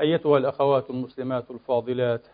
[0.00, 2.26] أيتها الأخوات المسلمات الفاضلات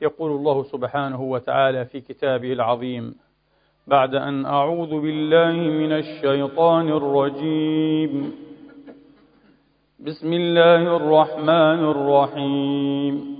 [0.00, 3.14] يقول الله سبحانه وتعالى في كتابه العظيم
[3.86, 8.32] بعد أن أعوذ بالله من الشيطان الرجيم.
[10.00, 13.39] بسم الله الرحمن الرحيم.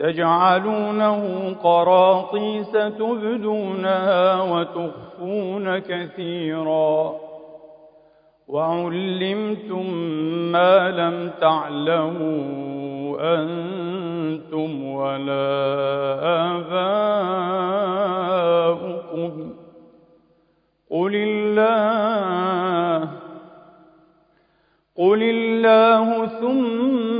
[0.00, 7.14] تجعلونه قراطيس تبدونها وتخفون كثيرا.
[8.48, 9.94] وعلمتم
[10.52, 15.48] ما لم تعلموا أنتم ولا
[16.50, 16.90] آباؤكم.
[20.90, 23.08] قل الله
[24.96, 27.19] قل الله ثم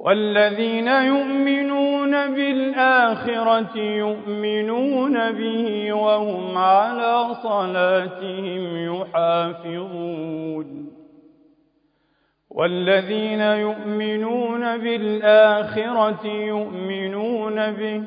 [0.00, 10.90] والذين يؤمنون بالآخرة يؤمنون به وهم على صلاتهم يحافظون.
[12.50, 18.02] والذين يؤمنون بالآخرة يؤمنون به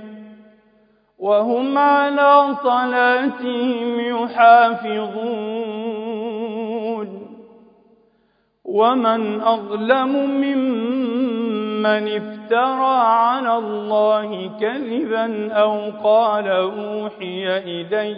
[1.20, 5.54] وهم على صلاتهم يحافظون.
[8.66, 11.33] ومن أظلم ممن
[11.86, 18.18] افترى على الله كذبا أو قال أوحي إلي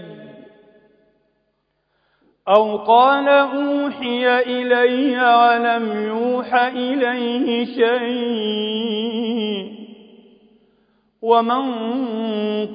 [2.47, 9.05] أو قال أوحي إلي ولم يوح إليه شيء
[11.21, 11.65] ومن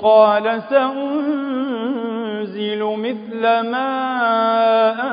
[0.00, 2.00] قال سأنزل
[2.84, 3.90] مثل ما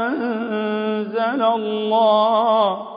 [0.08, 2.97] أنزل الله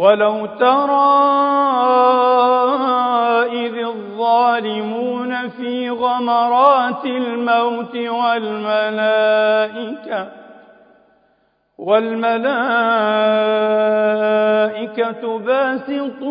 [0.00, 1.10] ولو ترى
[3.52, 9.20] إذ الظالمون في غمرات الموت والملائكة
[11.78, 12.50] والملائكة
[15.38, 16.30] باسطوا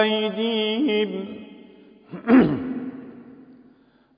[0.00, 1.24] أيديهم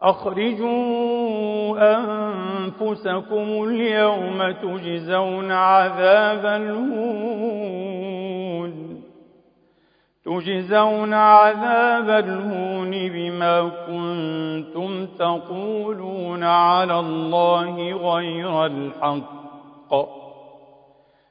[0.02, 8.00] أخرجوا أنفسكم اليوم تجزون عذاب الهون
[10.24, 19.40] تجزون عذاب الهون بما كنتم تقولون على الله غير الحق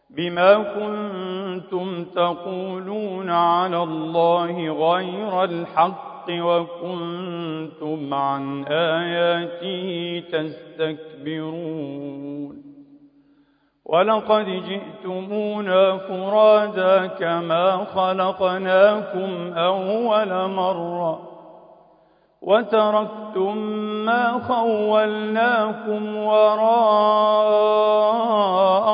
[0.09, 6.08] بما كنتم تقولون على الله غير الحق.
[6.29, 11.89] وكنتم عن آياته تستكبرون.
[13.85, 21.29] ولقد جئتمونا فرادا كما خلقناكم أول مرة
[22.41, 23.57] وتركتم
[24.05, 27.59] ما خولناكم وراء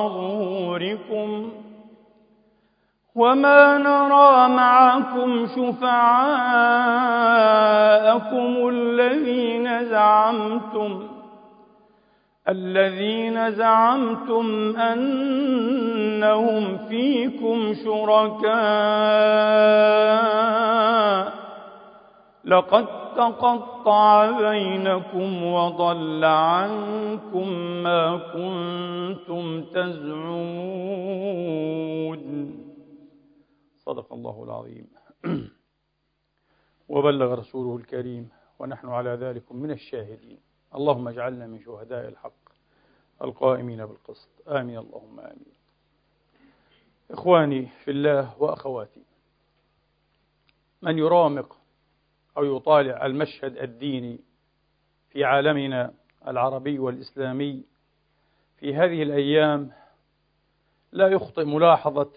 [0.08, 1.52] ظهوركم
[3.15, 5.88] وما نرى معكم شفعاءكم
[8.69, 11.07] الذين زعمتم
[12.50, 18.56] الذين زعمتم أنهم فيكم شركاء
[22.45, 22.85] لقد
[23.15, 27.50] تقطع بينكم وضل عنكم
[27.83, 30.65] ما كنتم تزعمون
[33.86, 34.88] صدق الله العظيم.
[36.90, 38.30] وبلغ رسوله الكريم
[38.60, 40.40] ونحن على ذلك من الشاهدين.
[40.76, 42.50] اللهم اجعلنا من شهداء الحق
[43.22, 44.48] القائمين بالقسط.
[44.48, 44.78] آمين.
[44.78, 45.56] اللهم آمين.
[47.12, 49.04] إخواني في الله وأخواتي
[50.82, 51.58] من يرامق
[52.38, 54.20] أو يطالع المشهد الديني
[55.10, 55.94] في عالمنا
[56.28, 57.64] العربي والإسلامي
[58.58, 59.72] في هذه الأيام
[60.92, 62.12] لا يخطئ ملاحظة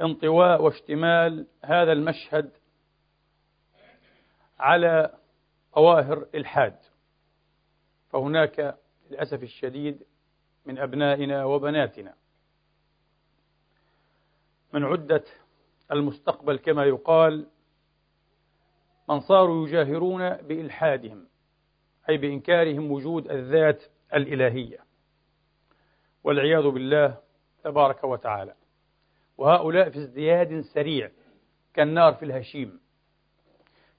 [0.00, 2.50] انطواء واشتمال هذا المشهد
[4.58, 5.18] على
[5.74, 6.76] ظواهر الحاد
[8.10, 8.78] فهناك
[9.10, 10.06] للأسف الشديد
[10.66, 12.14] من أبنائنا وبناتنا.
[14.72, 15.24] من عدة
[15.92, 17.46] المستقبل كما يقال
[19.08, 21.26] من صاروا يجاهرون بإلحادهم
[22.08, 23.82] أي بإنكارهم وجود الذات
[24.14, 24.78] الإلهية.
[26.24, 27.18] والعياذ بالله
[27.64, 28.54] تبارك وتعالى.
[29.38, 31.10] وهؤلاء في ازدياد سريع
[31.74, 32.80] كالنار في الهشيم.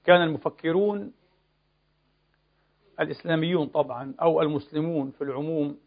[0.04, 1.14] كان المفكرون
[3.00, 5.80] الإسلاميون طبعا أو المسلمون في العموم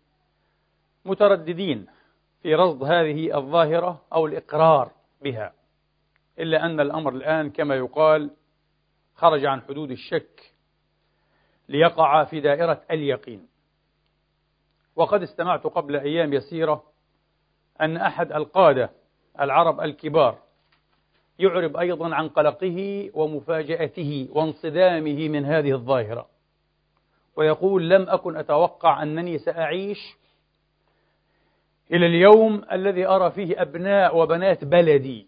[1.05, 1.87] مترددين
[2.43, 4.93] في رصد هذه الظاهرة أو الإقرار
[5.23, 5.55] بها
[6.39, 8.31] إلا أن الأمر الآن كما يقال
[9.15, 10.55] خرج عن حدود الشك
[11.69, 13.49] ليقع في دائرة اليقين.
[14.97, 16.85] وقد استمعت قبل أيام يسيرة
[17.81, 18.91] أن أحد القادة
[19.41, 20.39] العرب الكبار
[21.39, 26.29] يعرب أيضا عن قلقه ومفاجأته وانصدامه من هذه الظاهرة.
[27.37, 29.99] ويقول لم أكن أتوقع أنني سأعيش
[31.93, 35.27] إلى اليوم الذي أرى فيه أبناء وبنات بلدي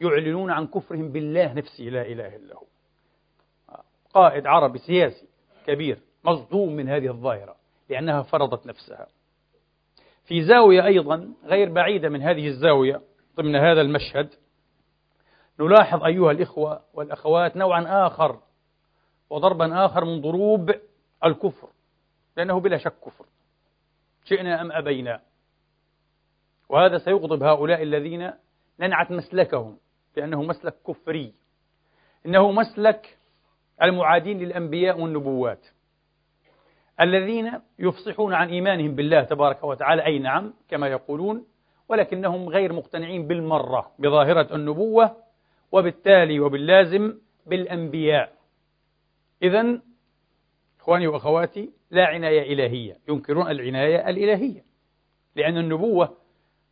[0.00, 2.66] يعلنون عن كفرهم بالله نفسه لا إله إلا هو.
[4.14, 5.26] قائد عربي سياسي
[5.66, 7.56] كبير مصدوم من هذه الظاهرة
[7.88, 9.06] لأنها فرضت نفسها.
[10.24, 13.00] في زاوية أيضا غير بعيدة من هذه الزاوية
[13.36, 14.34] ضمن هذا المشهد
[15.60, 18.40] نلاحظ أيها الإخوة والأخوات نوعا آخر
[19.30, 20.74] وضربا آخر من ضروب
[21.24, 21.68] الكفر
[22.36, 23.26] لأنه بلا شك كفر
[24.24, 25.20] شئنا أم أبينا؟
[26.68, 28.32] وهذا سيغضب هؤلاء الذين
[28.80, 29.78] ننعت مسلكهم
[30.16, 31.34] لأنه مسلك كفري
[32.26, 33.18] إنه مسلك
[33.82, 35.66] المعادين للأنبياء والنبوات
[37.00, 41.46] الذين يفصحون عن إيمانهم بالله تبارك وتعالى أي نعم كما يقولون
[41.88, 45.16] ولكنهم غير مقتنعين بالمرة بظاهرة النبوة
[45.72, 48.32] وبالتالي وباللازم بالأنبياء.
[49.42, 49.80] إذا
[50.80, 54.64] إخواني وأخواتي لا عناية إلهية ينكرون العناية الإلهية
[55.36, 56.16] لأن النبوة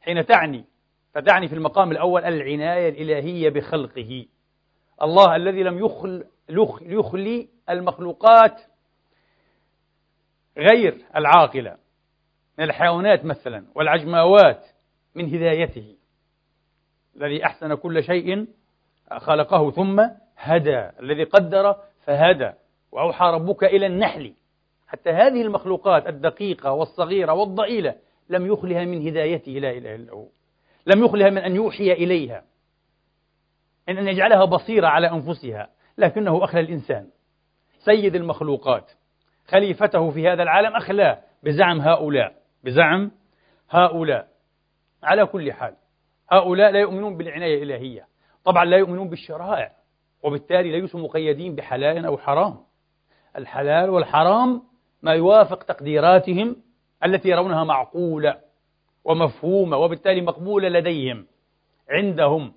[0.01, 0.65] حين تعني
[1.15, 4.27] فتعني في المقام الأول العناية الإلهية بخلقه.
[5.03, 6.25] الله الذي لم يخل
[6.83, 8.61] يخلي المخلوقات
[10.59, 11.77] غير العاقلة
[12.59, 14.67] من الحيوانات مثلا والعجماوات
[15.15, 15.97] من هدايته.
[17.17, 18.47] الذي أحسن كل شيء
[19.19, 20.03] خلقه ثم
[20.37, 20.89] هدى.
[21.01, 22.53] الذي قدر فهدى.
[22.93, 24.35] وأوحى ربك إلى النحل.
[24.87, 27.95] حتى هذه المخلوقات الدقيقة والصغيرة والضئيلة
[28.29, 30.27] لم يخلها من هدايته لا إله إلا هو.
[30.87, 32.45] لم يخلها من أن يوحي إليها.
[33.89, 35.69] إن أن يجعلها بصيرة على أنفسها.
[35.99, 37.07] لكنه أخلى الإنسان.
[37.79, 38.91] سيد المخلوقات.
[39.49, 42.35] خليفته في هذا العالم أخلاه بزعم هؤلاء.
[42.65, 43.11] بزعم
[43.71, 44.34] هؤلاء.
[45.05, 45.75] على كل حال.
[46.33, 48.07] هؤلاء لا يؤمنون بالعناية الإلهية.
[48.45, 49.73] طبعا لا يؤمنون بالشرائع
[50.23, 52.57] وبالتالي ليسوا مقيدين بحلال أو حرام.
[53.39, 54.63] الحلال والحرام
[55.03, 56.57] ما يوافق تقديراتهم
[57.05, 58.41] التي يرونها معقولة
[59.05, 61.27] ومفهومة وبالتالي مقبولة لديهم
[61.91, 62.53] عندهم.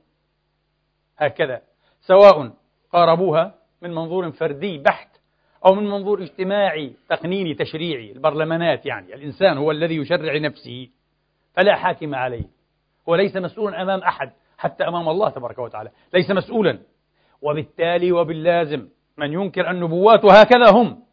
[1.18, 1.62] هكذا.
[2.01, 2.54] سواء
[2.94, 5.10] قاربوها من منظور فردي بحت
[5.66, 9.13] أو من منظور اجتماعي تقنيني تشريعي البرلمانات يعني.
[9.13, 10.89] الإنسان هو الذي يشرع نفسه.
[11.58, 12.44] فلا حاكم عليه.
[13.10, 15.92] هو ليس مسؤولا أمام أحد حتى أمام الله تبارك وتعالى.
[16.14, 16.80] ليس مسؤولا.
[17.42, 18.88] وبالتالي وباللازم
[19.18, 21.04] من ينكر النبوات وهكذا هم.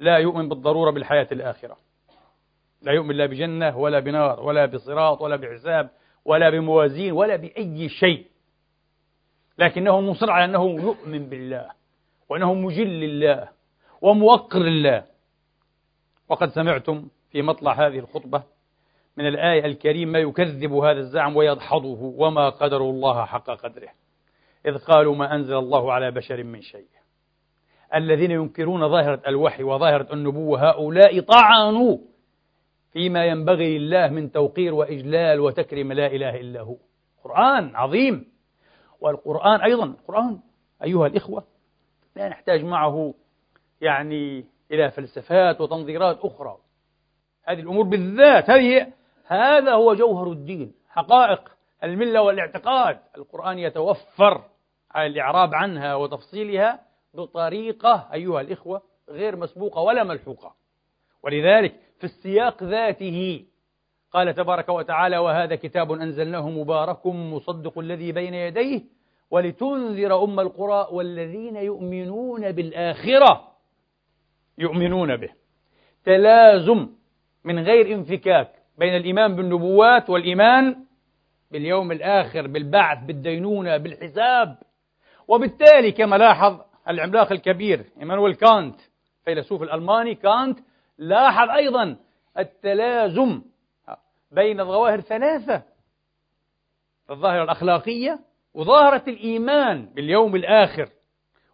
[0.00, 1.76] لا يؤمن بالضرورة بالحياة الآخرة.
[2.82, 5.90] لا يؤمن لا بجنة ولا بنار ولا بصراط ولا بحساب
[6.24, 8.26] ولا بموازين ولا بأي شيء.
[9.58, 11.70] لكنه مصر على أنه يؤمن بالله
[12.28, 13.48] وأنه مجل لله
[14.02, 15.04] وموقر لله.
[16.28, 18.53] وقد سمعتم في مطلع هذه الخطبة
[19.16, 23.88] من الآية الكريمة ما يكذب هذا الزعم ويدحضه وما قدر الله حق قدره.
[24.66, 26.88] إذ قالوا ما أنزل الله على بشر من شيء.
[27.94, 31.98] الذين ينكرون ظاهرة الوحي وظاهرة النبوة هؤلاء طعنوا
[32.92, 36.76] فيما ينبغي لله من توقير وإجلال وتكريم لا إله إلا هو.
[37.24, 38.26] قرآن عظيم.
[39.00, 40.40] والقرآن أيضا القرآن
[40.84, 41.44] أيها الإخوة
[42.16, 43.14] لا نحتاج معه
[43.80, 46.56] يعني إلى فلسفات وتنظيرات أخرى.
[47.44, 48.92] هذه الأمور بالذات هذه
[49.26, 51.52] هذا هو جوهر الدين حقائق
[51.84, 52.98] الملة والاعتقاد.
[53.16, 54.42] القرآن يتوفر
[54.90, 56.80] على الإعراب عنها وتفصيلها
[57.14, 60.54] بطريقة أيها الإخوة غير مسبوقة ولا ملحوقة.
[61.22, 63.44] ولذلك في السياق ذاته
[64.12, 68.82] قال تبارك وتعالى وهذا كتاب أنزلناه مبارك مصدق الذي بين يديه
[69.30, 73.48] ولتنذر أم القرى والذين يؤمنون بالآخرة.
[74.58, 75.30] يؤمنون به.
[76.04, 76.88] تلازم
[77.44, 78.63] من غير انفكاك.
[78.78, 80.84] بين الإيمان بالنبوات والإيمان
[81.50, 84.58] باليوم الآخر بالبعث بالدينونة بالحساب.
[85.28, 88.80] وبالتالي كما لاحظ العملاق الكبير إيمانويل كانت
[89.24, 90.58] فيلسوف الألماني كانت
[90.98, 91.96] لاحظ أيضا
[92.38, 93.42] التلازم
[94.30, 95.62] بين الظواهر ثلاثة
[97.10, 98.20] الظاهرة الأخلاقية
[98.54, 100.88] وظاهرة الإيمان باليوم الآخر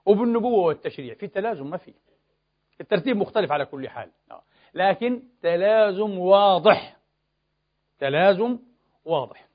[0.06, 1.14] وبالنبوة والتشريع.
[1.14, 1.94] في تلازم ما في.
[2.80, 4.10] الترتيب مختلف على كل حال.
[4.74, 6.96] لكن تلازم واضح.
[8.00, 8.58] تلازم
[9.04, 9.48] واضح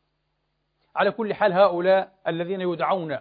[0.96, 3.20] على كل حال هؤلاء الذين يدعون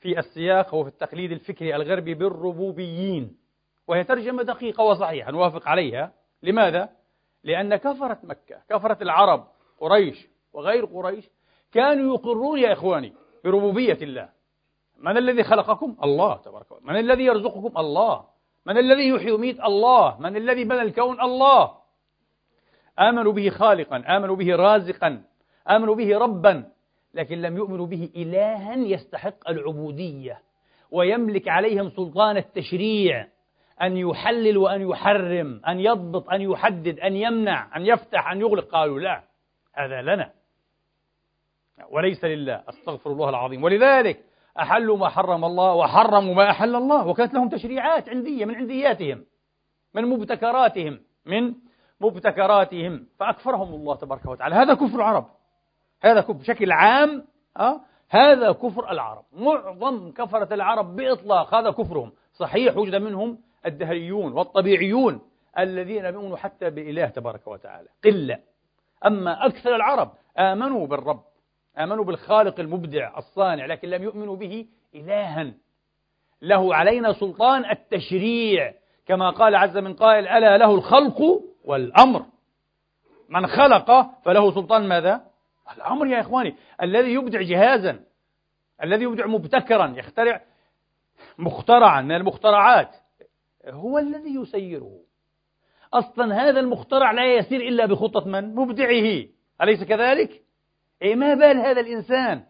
[0.00, 3.36] في السياق وفي التقليد الفكري الغربي بالربوبيين
[3.86, 6.88] وهي ترجمة دقيقة وصحيحة نوافق عليها لماذا؟
[7.44, 9.46] لأن كفرة مكة كفرة العرب
[9.78, 11.30] قريش وغير قريش
[11.72, 13.12] كانوا يقرون يا إخواني
[13.44, 14.28] بربوبية الله
[14.98, 18.24] من الذي خلقكم؟ الله تبارك وتعالى من الذي يرزقكم؟ الله
[18.66, 21.85] من الذي يحيي ويميت؟ الله من الذي بنى الكون؟ الله
[22.98, 25.22] آمنوا به خالقا آمنوا به رازقا
[25.70, 26.64] آمنوا به ربا
[27.14, 30.38] لكن لم يؤمنوا به إلها يستحق العبودية
[30.90, 33.26] ويملك عليهم سلطان التشريع
[33.82, 38.68] أن يحلل وأن يحرم أن يضبط أن يحدد أن يمنع أن يفتح أن يغلق.
[38.68, 39.22] قالوا لا
[39.74, 40.30] هذا لنا.
[41.90, 42.62] وليس لله.
[42.68, 43.64] أستغفر الله العظيم.
[43.64, 44.24] ولذلك
[44.60, 49.24] أحلوا ما حرم الله وحرموا ما أحل الله وكانت لهم تشريعات عندية من عندياتهم
[49.94, 51.54] من مبتكراتهم من
[52.00, 54.54] مبتكراتهم فأكفرهم الله تبارك وتعالى.
[54.54, 55.26] هذا كفر العرب.
[56.02, 57.24] هذا كفر بشكل عام
[57.56, 59.24] أه؟ هذا كفر العرب.
[59.32, 62.12] معظم كفرة العرب بإطلاق هذا كفرهم.
[62.32, 65.20] صحيح وجد منهم الدهريون والطبيعيون
[65.58, 67.88] الذين يؤمنوا حتى بالإله تبارك وتعالى.
[68.04, 68.38] قلة.
[69.06, 71.22] أما أكثر العرب آمنوا بالرب
[71.78, 75.52] آمنوا بالخالق المبدع الصانع لكن لم يؤمنوا به إلها.
[76.42, 78.74] له علينا سلطان التشريع.
[79.06, 82.26] كما قال عز من قائل ألا له الخلق والأمر
[83.28, 83.90] من خلق
[84.24, 85.24] فله سلطان ماذا؟
[85.76, 88.00] الأمر يا إخواني الذي يبدع جهازا
[88.82, 90.42] الذي يبدع مبتكرا يخترع
[91.38, 92.90] مخترعا من المخترعات
[93.68, 94.92] هو الذي يسيره
[95.94, 99.24] أصلا هذا المخترع لا يسير إلا بخطة من؟ مبدعه
[99.62, 100.42] أليس كذلك؟
[101.02, 102.42] إيه ما بال هذا الإنسان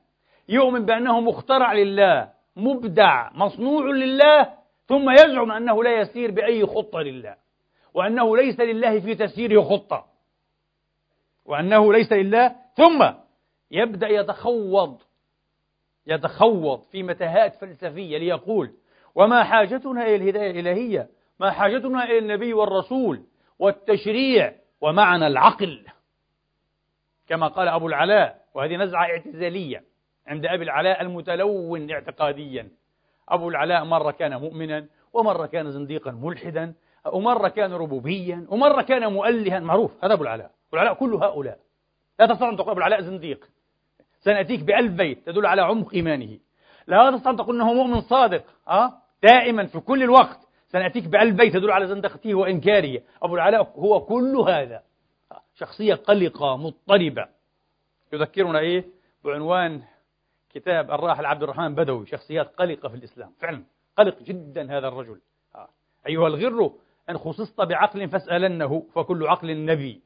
[0.48, 4.54] يؤمن بأنه مخترع لله مبدع مصنوع لله
[4.86, 7.45] ثم يزعم أنه لا يسير بأي خطة لله
[7.96, 10.06] وأنه ليس لله في تسييره خطة.
[11.44, 12.56] وأنه ليس لله.
[12.76, 13.06] ثم
[13.70, 15.02] يبدأ يتخوض
[16.06, 18.72] يتخوض في متاهات فلسفية ليقول
[19.14, 21.08] وما حاجتنا إلى الهداية الإلهية؟
[21.40, 23.22] ما حاجتنا إلى النبي والرسول
[23.58, 25.86] والتشريع؟ ومعنى العقل.
[27.28, 29.82] كما قال أبو العلاء وهذه نزعة اعتزالية
[30.26, 32.68] عند أبي العلاء المتلون اعتقاديا.
[33.28, 36.74] أبو العلاء مرة كان مؤمنا ومرة كان زنديقا ملحدا
[37.12, 40.50] ومرة كان ربوبيا ومرة كان مؤلها معروف هذا أبو العلاء.
[40.68, 41.58] أبو العلاء كل هؤلاء.
[42.20, 43.48] لا تستطيع أن تقول أبو العلاء زنديق.
[44.20, 46.38] سنأتيك بألف بيت تدل على عمق إيمانه.
[46.86, 50.48] لا تستطيع أن تقول أنه مؤمن صادق أه؟ دائما في كل الوقت.
[50.68, 53.02] سنأتيك بألف بيت تدل على زندقته وإنكاره.
[53.22, 54.82] أبو العلاء هو كل هذا.
[55.54, 57.26] شخصية قلقة مضطربة.
[58.12, 58.84] يذكرنا إيه؟
[59.24, 59.82] بعنوان
[60.50, 63.32] كتاب الراحل عبد الرحمن بدوي شخصيات قلقة في الإسلام.
[63.40, 63.62] فعلا
[63.98, 65.20] قلق جدا هذا الرجل.
[65.54, 65.68] آه.
[66.06, 66.72] أيها الغر
[67.10, 70.02] إن خصصت بعقل فاسألنه فكل عقل نبي.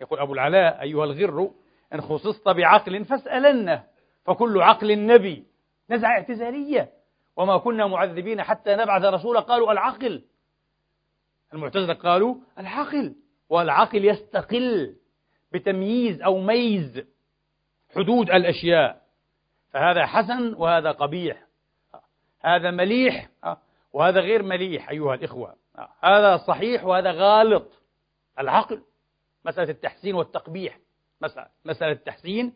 [0.00, 1.50] يقول أبو العلاء أيها الغر
[1.94, 3.84] إن خصصت بعقل فاسألنه
[4.24, 5.44] فكل عقل نبي.
[5.90, 6.90] نزعة اعتزالية.
[7.36, 10.22] وما كنا معذبين حتى نبعث رسولا قالوا العقل.
[11.54, 13.14] المعتزلة قالوا العقل.
[13.48, 14.96] والعقل يستقل
[15.52, 17.04] بتمييز أو ميز
[17.96, 19.02] حدود الأشياء.
[19.70, 21.46] فهذا حسن وهذا قبيح.
[22.40, 23.28] هذا مليح
[23.92, 25.61] وهذا غير مليح أيها الإخوة.
[26.00, 27.72] هذا صحيح وهذا غالط.
[28.38, 28.82] العقل
[29.44, 30.78] مسألة التحسين والتقبيح.
[31.20, 32.52] مسألة, مسألة التحسين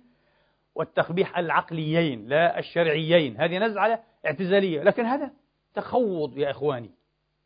[0.74, 3.36] والتقبيح العقليين لا الشرعيين.
[3.40, 4.82] هذه نزعة اعتزالية.
[4.82, 5.30] لكن هذا
[5.74, 6.90] تخوض يا إخواني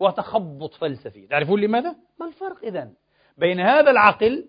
[0.00, 1.26] وتخبط فلسفي.
[1.26, 2.94] تعرفون لماذا؟ ما الفرق إذن؟
[3.38, 4.48] بين هذا العقل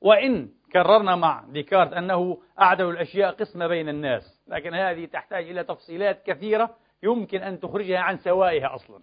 [0.00, 6.22] وإن كررنا مع ديكارت أنه أعدل الأشياء قسمة بين الناس لكن هذه تحتاج إلى تفصيلات
[6.22, 9.02] كثيرة يمكن أن تخرجها عن سوائها أصلا.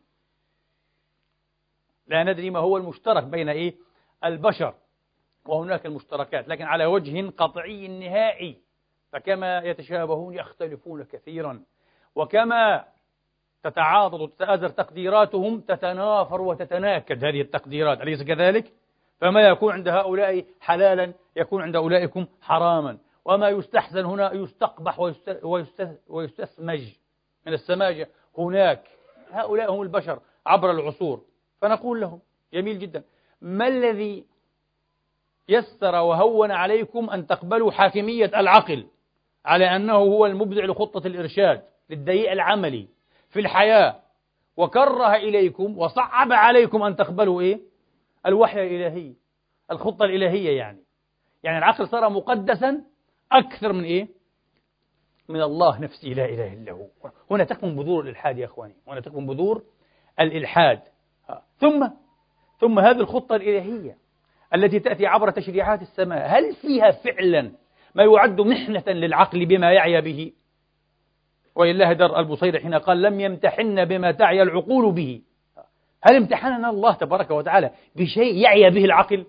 [2.07, 3.75] لا ندري ما هو المشترك بين إيه
[4.23, 4.73] البشر
[5.45, 8.57] وهناك المشتركات لكن على وجه قطعي نهائي
[9.11, 11.63] فكما يتشابهون يختلفون كثيرا
[12.15, 12.85] وكما
[13.63, 18.73] تتعاضد وتتآزر تقديراتهم تتنافر وتتناكد هذه التقديرات أليس كذلك؟
[19.19, 24.99] فما يكون عند هؤلاء حلالا يكون عند أولئكم حراما وما يستحسن هنا يستقبح
[26.09, 26.81] ويستسمج
[27.45, 28.83] من السماجة هناك
[29.31, 31.21] هؤلاء هم البشر عبر العصور
[31.61, 32.19] فنقول لهم
[32.53, 33.03] جميل جدا
[33.41, 34.25] ما الذي
[35.49, 38.87] يسر وهون عليكم أن تقبلوا حاكمية العقل
[39.45, 42.87] على أنه هو المبدع لخطة الإرشاد للدليل العملي
[43.29, 43.99] في الحياة
[44.57, 47.59] وكره إليكم وصعب عليكم أن تقبلوا إيه؟
[48.25, 49.13] الوحي الإلهي
[49.71, 50.83] الخطة الإلهية يعني
[51.43, 52.83] يعني العقل صار مقدسا
[53.31, 54.07] أكثر من إيه؟
[55.29, 56.87] من الله نفسه لا إله إلا هو
[57.31, 59.63] هنا تكمن بذور الإلحاد يا أخواني هنا تكمن بذور
[60.19, 60.79] الإلحاد
[61.59, 61.87] ثم
[62.59, 63.97] ثم هذه الخطة الإلهية
[64.55, 66.27] التي تأتي عبر تشريعات السماء.
[66.27, 67.51] هل فيها فعلا
[67.95, 70.31] ما يعد محنة للعقل بما يعي به؟
[71.55, 75.21] ولله در البصير حين قال لم يمتحن بما تعي العقول به.
[76.03, 79.25] هل امتحننا الله تبارك وتعالى بشيء يعي به العقل؟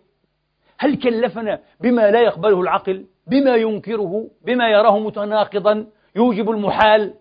[0.79, 7.15] هل كلفنا بما لا يقبله العقل؟ بما ينكره؟ بما يراه متناقضا؟ يوجب المحال؟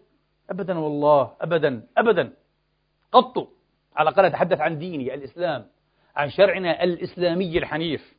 [0.50, 2.34] أبدا والله أبدا أبدا.
[3.12, 3.48] قط.
[3.96, 5.68] على الأقل أتحدث عن ديني الإسلام
[6.16, 8.14] عن شرعنا الإسلامي الحنيف.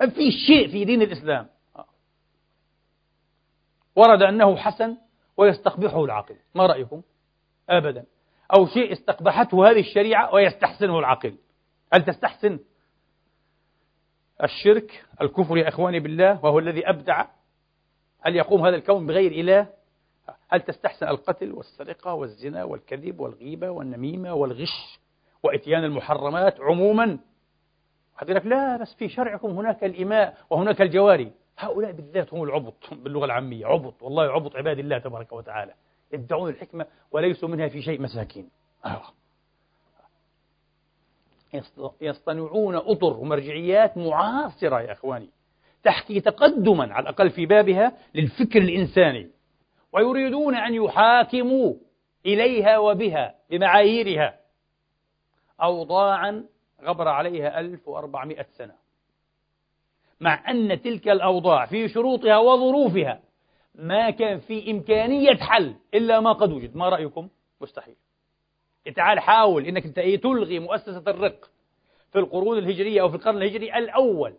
[0.00, 1.48] ما في شيء في دين الإسلام.
[3.96, 4.96] ورد أنه حسن
[5.36, 7.02] ويستقبحه العقل ما رأيكم؟
[7.70, 8.04] أبدا.
[8.54, 11.34] أو شيء استقبحته هذه الشريعة ويستحسنه العقل
[11.92, 12.58] هل تستحسن؟
[14.42, 17.26] الشرك الكفر يا إخواني بالله وهو الذي أبدع
[18.20, 19.77] هل يقوم هذا الكون بغير إله؟
[20.48, 25.00] هل تستحسن القتل والسرقة والزنا والكذب والغيبة والنميمة والغش
[25.42, 27.18] وإتيان المحرمات عموما؟
[28.22, 31.32] لك لا بس في شرعكم هناك الإماء وهناك الجواري.
[31.58, 33.66] هؤلاء بالذات هم العبط باللغة العامية.
[33.66, 35.74] عبط والله عبط عباد الله تبارك وتعالى.
[36.12, 38.50] يدعون الحكمة وليسوا منها في شيء مساكين.
[38.84, 39.02] آه.
[42.00, 45.30] يصطنعون أطر ومرجعيات معاصرة يا إخواني
[45.82, 49.30] تحكي تقدما على الأقل في بابها للفكر الإنساني.
[49.92, 51.74] ويريدون أن يحاكموا
[52.26, 54.38] إليها وبها بمعاييرها.
[55.62, 56.44] أوضاعا
[56.82, 58.74] غبر عليها 1400 سنة.
[60.20, 63.20] مع أن تلك الأوضاع في شروطها وظروفها
[63.74, 66.76] ما كان في إمكانية حل إلا ما قد وجد.
[66.76, 67.28] ما رأيكم؟
[67.60, 67.94] مستحيل.
[68.96, 71.50] تعال حاول إنك أنت إيه تلغي مؤسسة الرق
[72.12, 74.34] في القرون الهجرية أو في القرن الهجري الأول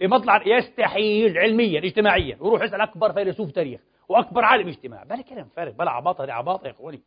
[0.00, 2.36] بمطلع يستحيل علميا اجتماعيا.
[2.40, 3.80] وروح اسأل أكبر فيلسوف تاريخ.
[4.10, 5.04] وأكبر عالم اجتماع.
[5.04, 5.72] بلا كلام فارغ.
[5.72, 7.02] بلا عباطه هذه عباطة يا إخواني.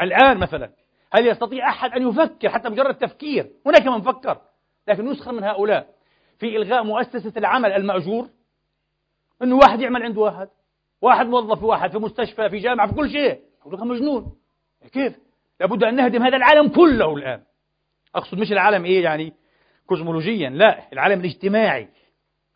[0.00, 0.70] الآن مثلا
[1.12, 4.38] هل يستطيع أحد أن يفكر حتى مجرد تفكير؟ هناك من فكر
[4.88, 5.94] لكن يسخر من هؤلاء
[6.38, 8.28] في إلغاء مؤسسة العمل المأجور.
[9.42, 10.48] إنه واحد يعمل عند واحد
[11.02, 13.40] واحد موظف واحد في مستشفى في جامعة في كل شيء.
[13.66, 14.36] يقول مجنون.
[14.92, 15.18] كيف؟
[15.60, 17.42] لابد أن نهدم هذا العالم كله الآن.
[18.14, 19.32] أقصد مش العالم إيه يعني
[19.86, 20.92] كوزمولوجيا لا.
[20.92, 21.88] العالم الاجتماعي.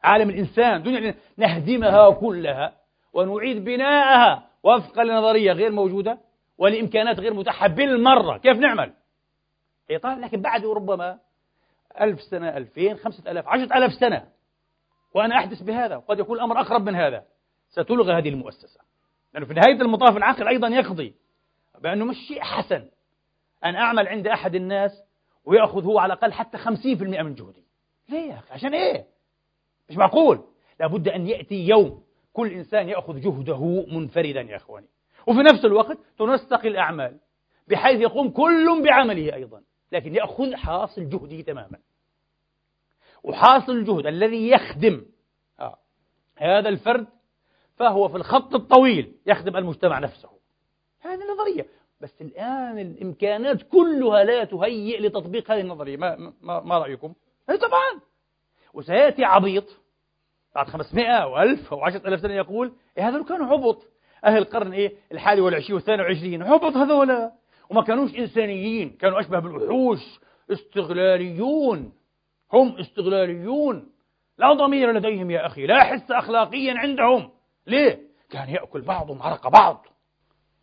[0.02, 0.82] عالم الإنسان.
[0.82, 2.79] دنيا نهدمها كلها.
[3.12, 6.18] ونعيد بناءها وفقا لنظرية غير موجودة
[6.58, 8.38] ولإمكانات غير متاحة بالمرة.
[8.38, 8.92] كيف نعمل؟
[9.90, 11.18] إيه طيب لكن بعد ربما
[12.00, 14.28] ألف سنة ألفين خمسة ألاف عشرة ألاف سنة.
[15.14, 17.24] وأنا أحدث بهذا وقد يكون الأمر أقرب من هذا.
[17.70, 18.80] ستلغى هذه المؤسسة.
[19.34, 21.14] لأنه في نهاية المطاف العقل أيضا يقضي
[21.80, 22.88] بأنه مش شيء حسن
[23.64, 25.02] أن أعمل عند أحد الناس
[25.44, 26.66] ويأخذ هو على الأقل حتى 50%
[27.22, 27.64] من جهدي.
[28.08, 29.06] ليه يا أخي؟ عشان إيه؟
[29.90, 30.44] مش معقول.
[30.80, 34.86] لابد أن يأتي يوم كل إنسان يأخذ جهده منفردا يا أخواني.
[35.26, 37.18] وفي نفس الوقت تنسق الأعمال
[37.68, 39.62] بحيث يقوم كل بعمله أيضا
[39.92, 41.78] لكن يأخذ حاصل جهده تماما.
[43.22, 45.06] وحاصل الجهد الذي يخدم
[45.60, 45.78] آه.
[46.36, 47.06] هذا الفرد
[47.76, 50.30] فهو في الخط الطويل يخدم المجتمع نفسه.
[51.00, 51.66] هذه نظرية.
[52.00, 55.96] بس الآن الإمكانات كلها لا تهيئ لتطبيق هذه النظرية.
[55.96, 57.14] ما, ما, ما رأيكم؟
[57.50, 58.00] أي طبعا.
[58.74, 59.64] وسيأتي عبيط
[60.54, 63.86] بعد 500 أو 1000 أو 10000 سنة يقول إيه هذول كانوا عبط.
[64.24, 67.32] أهل القرن إيه؟ الحادي والعشرين والثاني والعشرين عبط هذولا
[67.70, 71.92] وما كانوش إنسانيين كانوا أشبه بالوحوش استغلاليون.
[72.52, 73.88] هم استغلاليون.
[74.38, 77.30] لا ضمير لديهم يا أخي لا حس أخلاقيا عندهم.
[77.66, 79.86] ليه؟ كان يأكل بعضهم عرق بعض.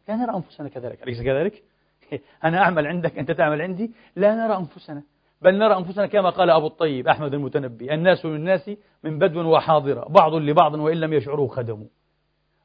[0.08, 1.04] لا نرى أنفسنا كذلك.
[1.04, 1.64] أليس كذلك؟
[2.44, 3.92] أنا أعمل عندك أنت تعمل عندي.
[4.16, 5.04] لا نرى أنفسنا.
[5.42, 8.72] بل نرى أنفسنا كما قال أبو الطيب أحمد المتنبي الناس من الناس
[9.04, 11.88] من بدو وحاضرة بعض لبعض وإن لم يشعروا خدموا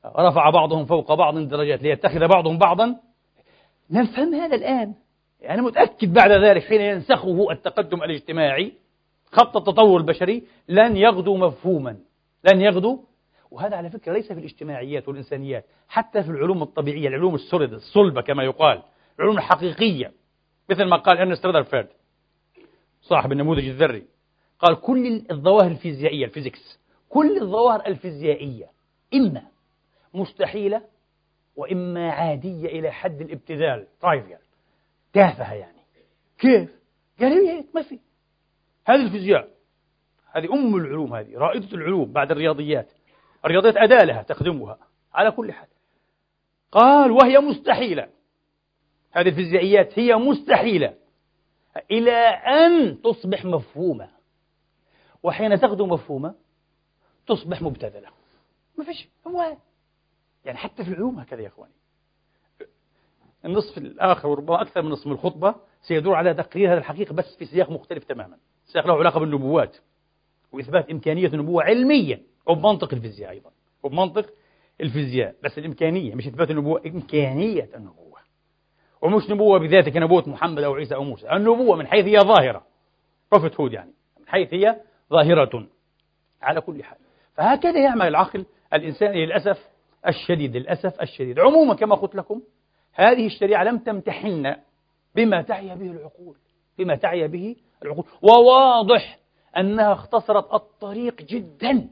[0.07, 2.97] رفع بعضهم فوق بعض درجات ليتخذ بعضهم بعضا.
[3.91, 4.95] نفهم هذا الآن.
[5.49, 8.73] أنا متأكد بعد ذلك حين ينسخه التقدم الاجتماعي
[9.33, 11.97] خط التطور البشري لن يغدو مفهوما
[12.53, 13.05] لن يغدو.
[13.51, 18.83] وهذا على فكرة ليس في الاجتماعيات والإنسانيات حتى في العلوم الطبيعية العلوم الصلبة كما يقال
[19.19, 20.13] العلوم الحقيقية.
[20.71, 21.89] مثل ما قال إرنست رذرفورد
[23.03, 24.07] صاحب النموذج الذري.
[24.59, 28.67] قال كل الظواهر الفيزيائية ال physics كل الظواهر الفيزيائية
[29.15, 29.43] إما
[30.15, 30.83] مستحيلة
[31.57, 33.87] وإما عادية إلى حد الابتذال.
[34.01, 34.39] ترايفيال
[35.13, 35.83] تافهة يعني.
[36.39, 36.71] كيف؟
[37.21, 37.99] قال هيك ما في.
[38.87, 39.49] هذه الفيزياء
[40.33, 42.89] هذه أم العلوم هذه رائدة العلوم بعد الرياضيات.
[43.45, 44.79] الرياضيات أداة لها تخدمها
[45.15, 45.69] على كل حال.
[46.73, 48.09] قال وهي مستحيلة.
[49.13, 50.95] هذه الفيزيائيات هي مستحيلة.
[51.91, 54.09] إلى أن تصبح مفهومة.
[55.23, 56.35] وحين تغدو مفهومة
[57.27, 58.09] تصبح مبتذلة.
[58.79, 59.57] ما فيش هو
[60.45, 61.73] يعني حتى في العلوم هكذا يا إخواني.
[63.45, 67.45] النصف الآخر وربما أكثر من نصف من الخطبة سيدور على تقرير هذه الحقيقة بس في
[67.47, 68.39] سياق مختلف تماما.
[68.67, 69.77] سياق له علاقة بالنبوات
[70.53, 73.51] وإثبات إمكانية النبوة علميا وبمنطق الفيزياء أيضا
[73.83, 74.35] وبمنطق
[74.81, 78.12] الفيزياء بس الإمكانية مش إثبات النبوة إمكانية النبوة.
[79.03, 81.33] ومش نبوة بذاتها كنبوة محمد أو عيسى أو موسى.
[81.33, 82.63] النبوة من حيث هي ظاهرة.
[83.33, 83.91] بروفيت هود يعني.
[84.21, 84.77] من حيث هي
[85.11, 85.67] ظاهرة.
[86.43, 86.99] على كل حال.
[87.35, 89.69] فهكذا يعمل العقل الإنساني للأسف
[90.07, 91.39] الشديد للأسف الشديد.
[91.39, 92.43] عموما كما قلت لكم
[92.95, 94.57] هذه الشريعة لم تمتحن
[95.15, 96.37] بما تعي به العقول
[96.79, 98.05] بما تعي به العقول.
[98.23, 99.19] وواضح
[99.57, 101.89] أنها اختصرت الطريق جدا.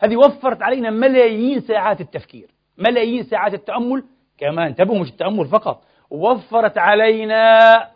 [0.00, 4.04] هذه وفرت علينا ملايين ساعات التفكير ملايين ساعات التأمل.
[4.38, 5.82] كمان انتبهوا مش التأمل فقط.
[6.10, 7.90] وفرت علينا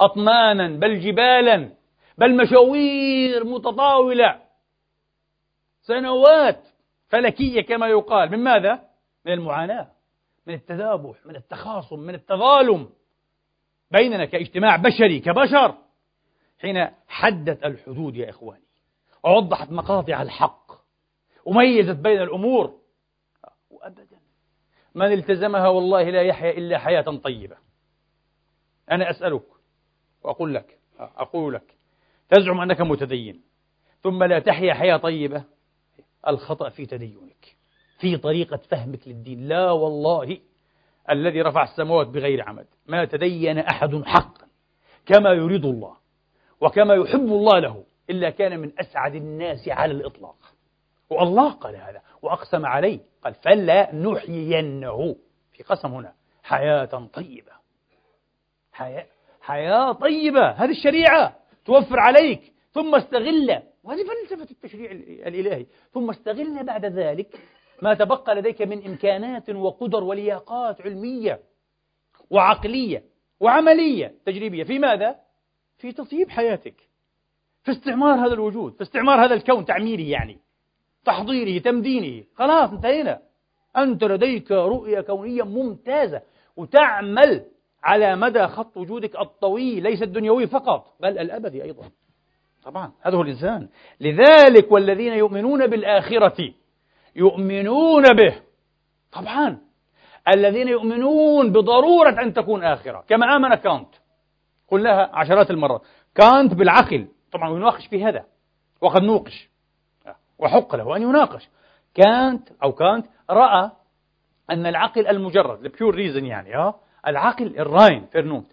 [0.00, 1.70] أطنانا بل جبالا
[2.18, 4.42] بل مشاوير متطاولة.
[5.82, 6.68] سنوات
[7.08, 8.30] فلكية كما يقال.
[8.30, 8.88] من ماذا؟
[9.24, 9.90] من المعاناة
[10.46, 12.88] من التذابح من التخاصم من التظالم
[13.90, 15.74] بيننا كاجتماع بشري كبشر.
[16.58, 18.62] حين حدت الحدود يا إخواني
[19.24, 20.72] ووضحت مقاطع الحق
[21.44, 22.78] وميزت بين الأمور.
[23.70, 24.11] وأبدا
[24.94, 27.56] من التزمها والله لا يحيا إلا حياة طيبة.
[28.90, 29.42] أنا أسألك
[30.22, 31.74] وأقول لك أقول لك
[32.30, 33.42] تزعم أنك متدين
[34.02, 35.44] ثم لا تحيا حياة طيبة
[36.28, 37.56] الخطأ في تدينك
[37.98, 39.48] في طريقة فهمك للدين.
[39.48, 40.38] لا والله
[41.10, 44.46] الذي رفع السماوات بغير عمد ما تدين أحد حقا
[45.06, 45.96] كما يريد الله
[46.60, 50.51] وكما يحب الله له إلا كان من أسعد الناس على الإطلاق.
[51.12, 53.00] والله قال هذا وأقسم عليه.
[53.24, 55.16] قال فلا نحيينه.
[55.52, 57.52] في قسم هنا حياة طيبة.
[58.72, 59.06] حياة,
[59.40, 60.50] حياة طيبة.
[60.50, 62.52] هذه الشريعة توفر عليك.
[62.72, 64.90] ثم استغل وهذه فلسفة التشريع
[65.26, 65.66] الإلهي.
[65.92, 67.40] ثم استغل بعد ذلك
[67.82, 71.40] ما تبقى لديك من إمكانات وقدر ولياقات علمية
[72.30, 73.04] وعقلية
[73.40, 74.64] وعملية تجريبية.
[74.64, 75.16] في ماذا؟
[75.78, 76.74] في تطيب حياتك.
[77.62, 80.38] في استعمار هذا الوجود في استعمار هذا الكون تعميره يعني.
[81.04, 83.18] تحضيره تمدينه خلاص انتهينا.
[83.76, 86.22] أنت لديك رؤية كونية ممتازة
[86.56, 87.44] وتعمل
[87.84, 91.90] على مدى خط وجودك الطويل ليس الدنيوي فقط بل الأبدي أيضا.
[92.64, 93.68] طبعا هذا هو الإنسان.
[94.00, 96.54] لذلك والذين يؤمنون بالآخرة
[97.16, 98.34] يؤمنون به.
[99.12, 99.58] طبعا
[100.34, 103.04] الذين يؤمنون بضرورة أن تكون آخرة.
[103.08, 103.88] كما آمن كانت.
[104.68, 105.82] قلناها عشرات المرات.
[106.14, 107.08] كانت بالعقل.
[107.32, 108.24] طبعا يناقش في هذا.
[108.80, 109.51] وقد نوقش.
[110.38, 111.48] وحق له أن يناقش.
[111.94, 113.70] كانت أو كانت رأى
[114.50, 116.74] أن العقل المجرد ال pure reason يعني آه
[117.06, 118.46] العقل ال reine Vernunft.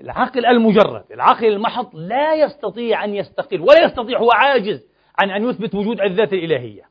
[0.00, 4.84] العقل المجرد العقل المحض لا يستطيع أن يستقل ولا يستطيع هو عاجز
[5.18, 6.88] عن أن يثبت وجود الذات الإلهية.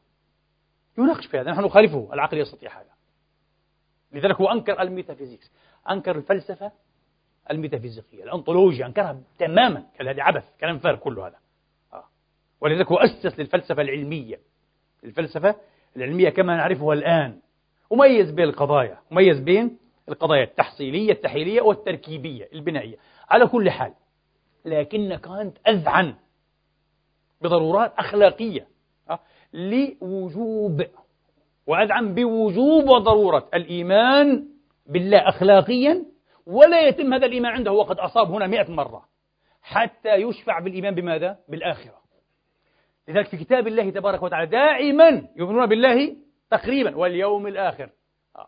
[0.97, 2.93] يناقش في هذا نحن نخالفه العقل يستطيع هذا.
[4.11, 5.51] لذلك هو أنكر الميتافيزيكس
[5.89, 6.71] أنكر الفلسفة
[7.51, 11.42] الميتافيزيقية الأنطولوجيا أنكرها تماما هذه عبث كلام فارغ كله هذا.
[12.63, 14.39] ولذلك هو أسس للفلسفة العلمية.
[15.03, 15.55] الفلسفة
[15.97, 17.39] العلمية كما نعرفها الآن.
[17.89, 19.77] وميز بين القضايا مميز بين
[20.09, 22.95] القضايا التحصيلية التحليلية والتركيبية البنائية.
[23.29, 23.93] على كل حال
[24.65, 26.15] لكن كانت أذعن
[27.41, 28.67] بضرورات أخلاقية
[29.09, 29.19] آه،
[29.53, 30.85] لوجوب
[31.67, 34.47] وأذعن بوجوب وضرورة الإيمان
[34.85, 36.05] بالله أخلاقيا
[36.45, 39.05] ولا يتم هذا الإيمان عنده وقد أصاب هنا مئة مرة.
[39.61, 42.02] حتى يشفع بالإيمان بماذا؟ بالآخرة.
[43.07, 46.15] لذلك في كتاب الله تبارك وتعالى دائما يؤمنون بالله
[46.51, 47.89] تقريبا واليوم الآخر.
[48.35, 48.47] آه.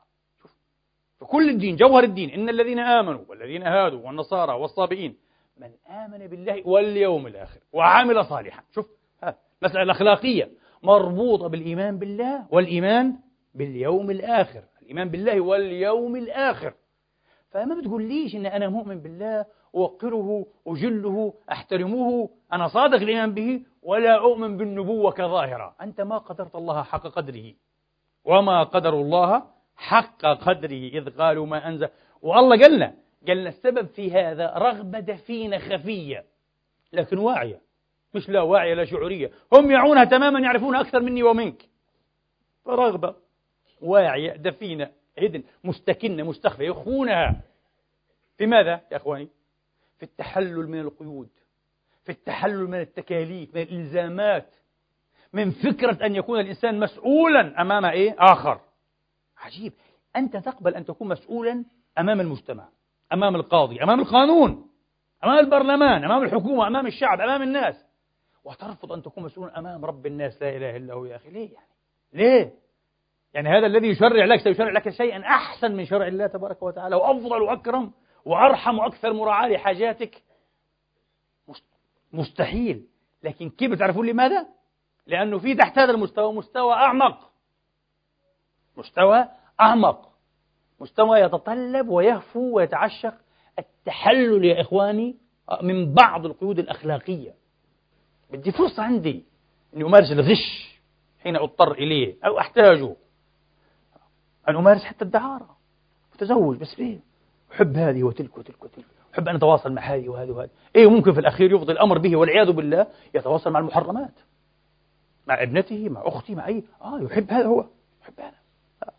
[1.20, 5.18] في كل الدين جوهر الدين إن الذين آمنوا والذين هادوا والنصارى والصابئين
[5.58, 8.63] من آمن بالله واليوم الآخر وعمل صالحا.
[8.72, 8.86] شوف
[9.63, 10.50] المسألة الأخلاقية.
[10.84, 13.15] مربوطة بالإيمان بالله والإيمان
[13.56, 14.63] باليوم الآخر.
[14.82, 16.74] الإيمان بالله واليوم الآخر.
[17.52, 24.58] فما بتقوليش إن أنا مؤمن بالله أوقره أجله أحترمه أنا صادق الإيمان به ولا أؤمن
[24.58, 25.76] بالنبوة كظاهرة.
[25.82, 27.54] أنت ما قدرت الله حق قدره.
[28.24, 29.43] وما قدر الله
[29.76, 30.89] حق قدره.
[30.89, 31.89] إذ قالوا ما أنزل.
[32.21, 32.95] والله قالنا
[33.28, 36.26] قالنا السبب في هذا رغبة دفينة خفية
[36.93, 37.62] لكن واعية.
[38.13, 39.32] مش لا واعية لا شعورية.
[39.54, 41.69] هم يعونها تماما يعرفونها أكثر مني ومنك.
[42.65, 43.15] فرغبة
[43.82, 47.41] واعية دفينة هدن مستكنة مستخفية يخفونها.
[48.38, 49.30] في ماذا يا أخواني؟
[49.98, 51.30] في التحلل من القيود.
[52.06, 54.56] في التحلل من التكاليف من الإلزامات
[55.34, 58.60] من فكرة أن يكون الإنسان مسؤولا أمام إيه؟ آخر.
[59.38, 59.74] عجيب.
[60.15, 61.65] أنت تقبل أن تكون مسؤولا
[62.00, 62.68] أمام المجتمع
[63.13, 64.68] أمام القاضي أمام القانون
[65.24, 67.86] أمام البرلمان أمام الحكومة أمام الشعب أمام الناس.
[68.44, 71.30] وترفض أن تكون مسؤولا أمام رب الناس لا إله إلا هو يا أخي.
[71.30, 71.68] ليه يعني؟
[72.13, 72.54] ليه؟
[73.34, 77.41] يعني هذا الذي يشرع لك سيشرع لك شيئا أحسن من شرع الله تبارك وتعالى وأفضل
[77.41, 77.91] وأكرم
[78.26, 80.24] وأرحم وأكثر مراعاة لحاجاتك.
[82.15, 82.86] مستحيل.
[83.23, 84.47] لكن كيف تعرفون لماذا؟
[85.08, 87.32] لأنه في تحت هذا المستوى مستوى أعمق.
[88.78, 89.28] مستوى
[89.60, 90.10] أعمق.
[90.80, 93.13] مستوى يتطلب ويهفو ويتعشق
[93.60, 95.15] التحلل يا إخواني
[95.62, 97.34] من بعض القيود الأخلاقية.
[98.32, 99.23] بدي فرصة عندي
[99.75, 100.75] أني أمارس الغش
[101.23, 102.95] حين أضطر إليه أو أحتاجه.
[104.49, 105.58] أن أمارس حتى الدعارة.
[106.15, 106.99] أتزوج بس ليه؟
[107.56, 108.86] أحب هذه وتلك وتلك وتلك.
[109.13, 110.50] أحب أن أتواصل مع هذه وهذه وهذه.
[110.76, 114.13] إيه ممكن في الأخير يفضي الأمر به والعياذ بالله يتواصل مع المحرمات.
[115.28, 116.63] مع ابنته مع أختي مع أي.
[116.82, 117.65] آه يحب هذا هو.
[118.02, 118.36] يحب هذا.
[118.84, 118.94] آه.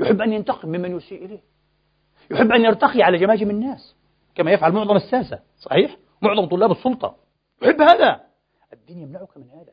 [0.00, 1.40] يحب أن ينتقم ممن يسيء إليه.
[2.30, 3.96] يحب أن يرتقي على جماجم الناس.
[4.34, 5.38] كما يفعل معظم الساسة.
[5.58, 7.16] صحيح؟ معظم طلاب السلطة.
[7.62, 8.20] يحب هذا.
[8.72, 9.72] الدين يمنعك من هذا.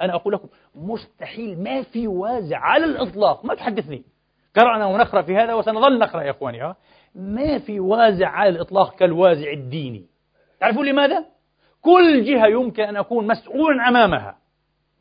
[0.00, 3.44] أنا أقول لكم مستحيل ما في وازع على الإطلاق.
[3.44, 4.02] ما تحدثني.
[4.56, 6.62] قرأنا ونقرأ في هذا وسنظل نقرأ يا إخواني.
[6.62, 6.76] ها
[7.14, 10.06] ما في وازع على الإطلاق كالوازع الديني.
[10.60, 11.24] تعرفون لماذا؟
[11.82, 14.38] كل جهة يمكن أن أكون مسؤول أمامها.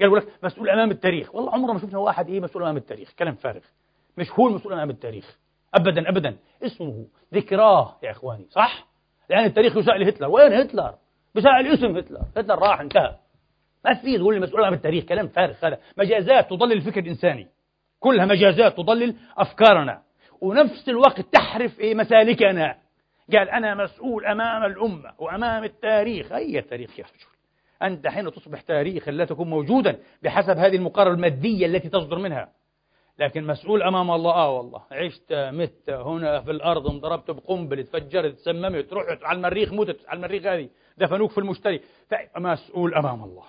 [0.02, 1.36] قال لك مسؤول أمام التاريخ.
[1.36, 3.13] والله عمرنا ما شفنا واحد إيه مسؤول أمام التاريخ.
[3.19, 3.62] كلام فارغ.
[4.17, 5.38] مش هو المسؤول أمام التاريخ.
[5.73, 6.38] أبدا أبدا.
[6.63, 8.88] اسمه ذكراه يا إخواني صح؟
[9.30, 10.95] لأن التاريخ يسأل هتلر وين هتلر؟
[11.36, 12.21] بسأل اسم هتلر.
[12.38, 13.15] هتلر راح انتهى.
[13.86, 15.06] ما في تقول المسؤول أمام التاريخ.
[15.06, 15.78] كلام فارغ هذا.
[15.97, 17.47] مجازات تضلل الفكر الإنساني.
[17.99, 20.02] كلها مجازات تضلل أفكارنا.
[20.43, 22.77] ونفس الوقت تحرف إيه مسالكنا.
[23.34, 26.32] قال أنا مسؤول أمام الأمة وأمام التاريخ.
[26.32, 27.25] أي تاريخ يا رجل؟
[27.84, 32.49] أنت حين تصبح تاريخا لا تكون موجودا بحسب هذه المقارنة المادية التي تصدر منها.
[33.19, 34.32] لكن مسؤول أمام الله.
[34.32, 34.82] آه والله.
[34.91, 40.45] عشت مت هنا في الأرض انضربت بقنبلة تفجرت تسممت رحت على المريخ متت على المريخ
[40.45, 41.82] هذه دفنوك في المشتري.
[42.38, 43.45] مسؤول أمام الله.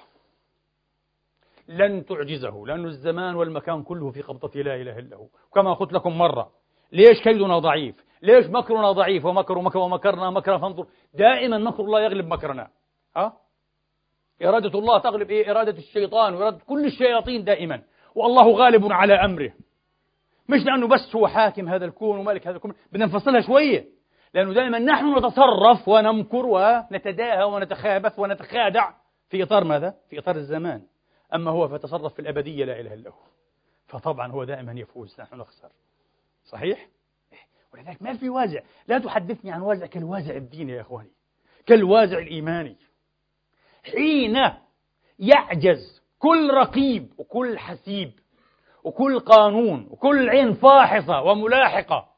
[1.68, 5.26] لن تعجزه لأن الزمان والمكان كله في قبضة لا إله إلا هو.
[5.54, 6.63] كما قلت لكم مرة
[6.94, 10.86] ليش كيدنا ضعيف؟ ليش مكرنا ضعيف؟ ومكر ومكر ومكرنا مكرا فانظر.
[11.14, 12.68] دائما مكر الله يغلب مكرنا.
[13.16, 13.32] ها؟
[14.42, 17.82] إرادة الله تغلب إيه؟ إرادة الشيطان وإرادة كل الشياطين دائما.
[18.14, 19.52] والله غالب على أمره.
[20.48, 22.74] مش لأنه بس هو حاكم هذا الكون وملك هذا الكون.
[22.92, 23.84] بدنا نفصلها شوية.
[24.34, 28.90] لأنه دائما نحن نتصرف ونمكر ونتداهى ونتخابث ونتخادع
[29.28, 30.82] في إطار ماذا؟ في إطار الزمان.
[31.34, 33.22] أما هو فتصرف في الأبدية لا إله إلا هو.
[33.86, 35.20] فطبعا هو دائما يفوز.
[35.20, 35.68] نحن نخسر.
[36.44, 36.88] صحيح؟
[37.72, 38.60] ولذلك ما في وازع.
[38.86, 41.10] لا تحدثني عن وازع كالوازع الديني يا إخواني
[41.66, 42.76] كالوازع الإيماني.
[43.84, 44.36] حين
[45.18, 48.12] يعجز كل رقيب وكل حسيب
[48.84, 52.08] وكل قانون وكل عين فاحصة وملاحقة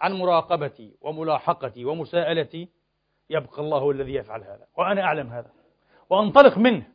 [0.00, 2.68] عن مراقبتي وملاحقتي ومساءلتي
[3.30, 5.50] يبقى الله الذي يفعل هذا وأنا أعلم هذا
[6.10, 6.86] وأنطلق منه.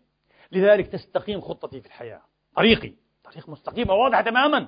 [0.51, 2.21] لذلك تستقيم خطتي في الحياة.
[2.55, 4.67] طريقي طريق مستقيم وواضحة تماما.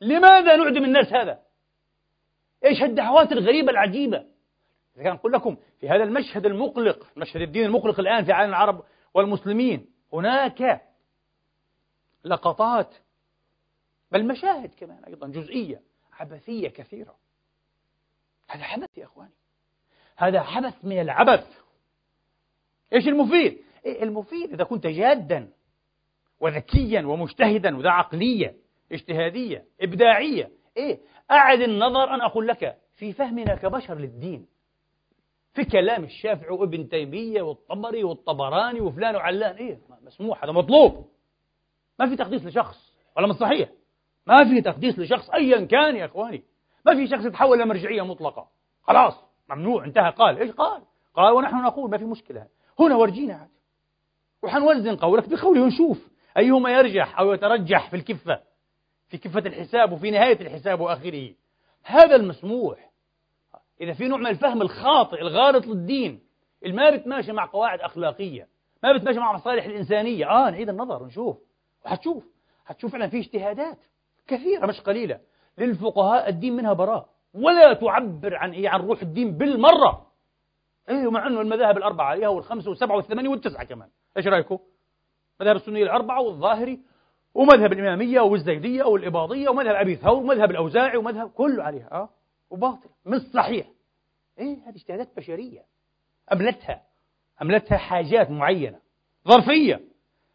[0.00, 1.42] لماذا نعدم الناس هذا؟
[2.64, 4.26] إيش هالدعوات الغريبة العجيبة؟
[4.96, 8.84] إذا كان أقول لكم في هذا المشهد المقلق مشهد الدين المقلق الآن في عالم العرب
[9.14, 10.80] والمسلمين هناك
[12.24, 12.94] لقطات
[14.12, 15.82] بل مشاهد كمان أيضا جزئية
[16.12, 17.16] عبثية كثيرة.
[18.48, 19.32] هذا حدث يا أخواني.
[20.16, 21.46] هذا حدث من العبث.
[22.92, 25.52] إيش المفيد؟ إيه المفيد إذا كنت جادا
[26.40, 28.56] وذكيا ومجتهدا وذا عقلية.
[28.92, 30.50] اجتهادية إبداعية.
[30.76, 31.00] إيه؟
[31.30, 34.46] أعد النظر أن أقول لك في فهمنا كبشر للدين.
[35.52, 39.56] في كلام الشافعي وابن تيمية والطبري والطبراني وفلان وعلان.
[39.56, 41.06] إيه؟ مسموح هذا مطلوب.
[41.98, 43.68] ما في تقديس لشخص ولا صحيح
[44.26, 46.42] ما في تقديس لشخص أيا كان يا إخواني.
[46.86, 48.48] ما في شخص يتحول إلى مرجعية مطلقة.
[48.82, 49.14] خلاص
[49.50, 50.10] ممنوع انتهى.
[50.10, 50.82] قال إيش قال؟
[51.14, 52.46] قال ونحن نقول ما في مشكلة.
[52.80, 53.48] هنا ورجينا
[54.42, 58.40] وحنوزن قولك بقوله ونشوف أيهما يرجح أو يترجح في الكفة.
[59.10, 61.30] في كفة الحساب وفي نهاية الحساب وآخره.
[61.82, 62.90] هذا المسموح.
[63.80, 66.20] إذا في نوع من الفهم الخاطئ الغالط للدين.
[66.62, 68.48] اللي ما بتماشى مع قواعد أخلاقية.
[68.82, 70.30] ما بتماشى مع مصالح الإنسانية.
[70.30, 71.36] آه نعيد النظر ونشوف
[71.84, 72.24] وحتشوف.
[72.64, 73.78] حتشوف فعلا في اجتهادات
[74.26, 75.20] كثيرة مش قليلة.
[75.58, 77.08] للفقهاء الدين منها براء.
[77.34, 80.06] ولا تعبر عن إيه عن روح الدين بالمرة.
[80.88, 83.88] إيه ومع إنه المذاهب الأربعة عليها والخمسة والسبعة والثمانية والتسعة كمان.
[84.16, 84.58] إيش رأيكم؟
[85.40, 86.80] مذهب السنية الأربعة والظاهري.
[87.34, 92.08] ومذهب الإمامية والزيدية والإباضية ومذهب أبي ثور ومذهب الأوزاعي ومذهب كله عليها آه
[92.50, 93.70] وباطل مش صحيح.
[94.38, 95.64] إيه هذه اجتهادات بشرية
[96.32, 96.82] أملتها
[97.42, 98.78] أملتها حاجات معينة
[99.28, 99.80] ظرفية.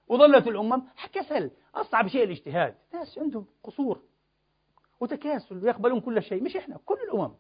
[0.08, 2.76] وظلت الأمم كسل أصعب شيء الاجتهاد.
[2.94, 4.02] ناس عندهم قصور
[5.00, 7.34] وتكاسل ويقبلون كل شيء مش إحنا كل الأمم.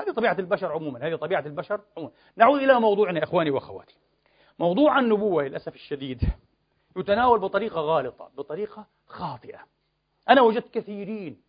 [0.00, 2.12] هذه طبيعة البشر عموما هذه طبيعة البشر عموما.
[2.36, 3.94] نعود إلى موضوعنا إخواني وأخواتي.
[4.58, 6.20] موضوع النبوة للأسف الشديد.
[6.96, 9.60] يتناول بطريقة غالطة بطريقة خاطئة.
[10.28, 11.42] أنا وجدت كثيرين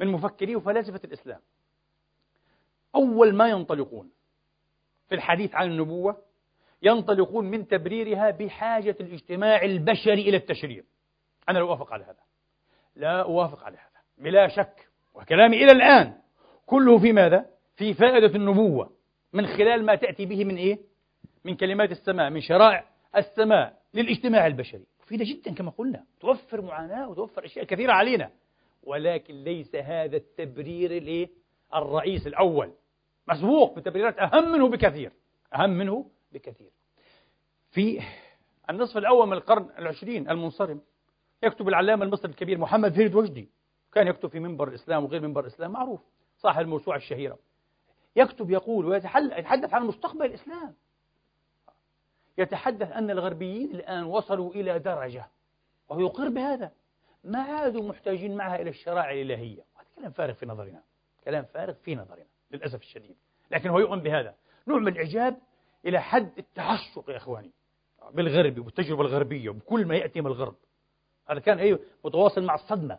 [0.00, 1.40] من مفكري وفلاسفة الإسلام.
[2.94, 4.10] أول ما ينطلقون
[5.08, 6.22] في الحديث عن النبوة
[6.82, 10.82] ينطلقون من تبريرها بحاجة الاجتماع البشري إلى التشريع.
[11.48, 12.22] أنا لا أوافق على هذا.
[12.96, 14.00] لا أوافق على هذا.
[14.18, 16.14] بلا شك وكلامي إلى الآن.
[16.66, 18.92] كله في ماذا؟ في فائدة النبوة.
[19.32, 20.78] من خلال ما تأتي به من إيه؟
[21.44, 22.84] من كلمات السماء من شرائع
[23.16, 23.77] السماء.
[23.94, 24.86] للاجتماع البشري.
[25.00, 26.04] مفيدة جدا كما قلنا.
[26.20, 28.30] توفر معاناة وتوفر أشياء كثيرة علينا.
[28.82, 31.30] ولكن ليس هذا التبرير الإيه؟
[31.74, 32.72] الرئيس الأول.
[33.28, 35.12] مسبوق بتبريرات أهم منه بكثير.
[35.54, 36.70] أهم منه بكثير.
[37.70, 38.00] في
[38.70, 40.80] النصف الأول من القرن العشرين المنصرم
[41.42, 43.48] يكتب العلامة المصري الكبير محمد فريد وجدي.
[43.92, 46.00] كان يكتب في منبر الإسلام وغير منبر الإسلام معروف.
[46.38, 47.38] صاحب الموسوعة الشهيرة.
[48.16, 50.74] يكتب يقول ويتحدث عن مستقبل الإسلام.
[52.38, 55.26] يتحدث أن الغربيين الآن وصلوا إلى درجة
[55.88, 56.72] وهو يقر بهذا.
[57.24, 59.64] ما عادوا محتاجين معها إلى الشرائع الإلهية.
[59.76, 60.82] وهذا كلام فارغ في نظرنا.
[61.24, 63.16] كلام فارغ في نظرنا للأسف الشديد.
[63.50, 64.34] لكن هو يؤمن بهذا.
[64.68, 65.36] نوع من الإعجاب
[65.86, 67.50] إلى حد التعشق يا إخواني
[68.12, 70.54] بالغرب والتجربة الغربية وبكل ما يأتي من الغرب.
[71.30, 72.98] هذا كان أيه متواصل مع الصدمة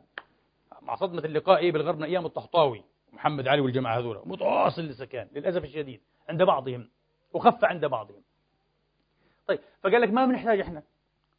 [0.82, 4.22] مع صدمة اللقاء إيه بالغرب من أيام الطحطاوي محمد علي والجماعة هذول.
[4.26, 6.90] متواصل لسكان للأسف الشديد عند بعضهم
[7.34, 8.24] وخف عند بعضهم.
[9.50, 10.84] طيب فقال لك ما بنحتاج إحنا.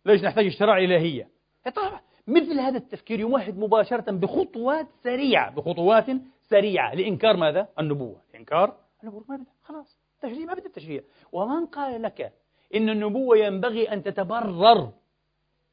[0.07, 1.29] ليش نحتاج الشرائع الإلهية
[1.77, 6.07] طبعا مثل هذا التفكير يمهد مباشرة بخطوات سريعة بخطوات
[6.43, 6.95] سريعة.
[6.95, 8.21] لإنكار ماذا؟ النبوة.
[8.35, 9.25] إنكار النبوة.
[9.29, 9.51] ما بدأ.
[9.63, 9.99] خلاص.
[10.21, 12.33] تشريع ما بدأ التشريع ومن قال لك
[12.75, 14.93] إن النبوة ينبغي أن تتبرر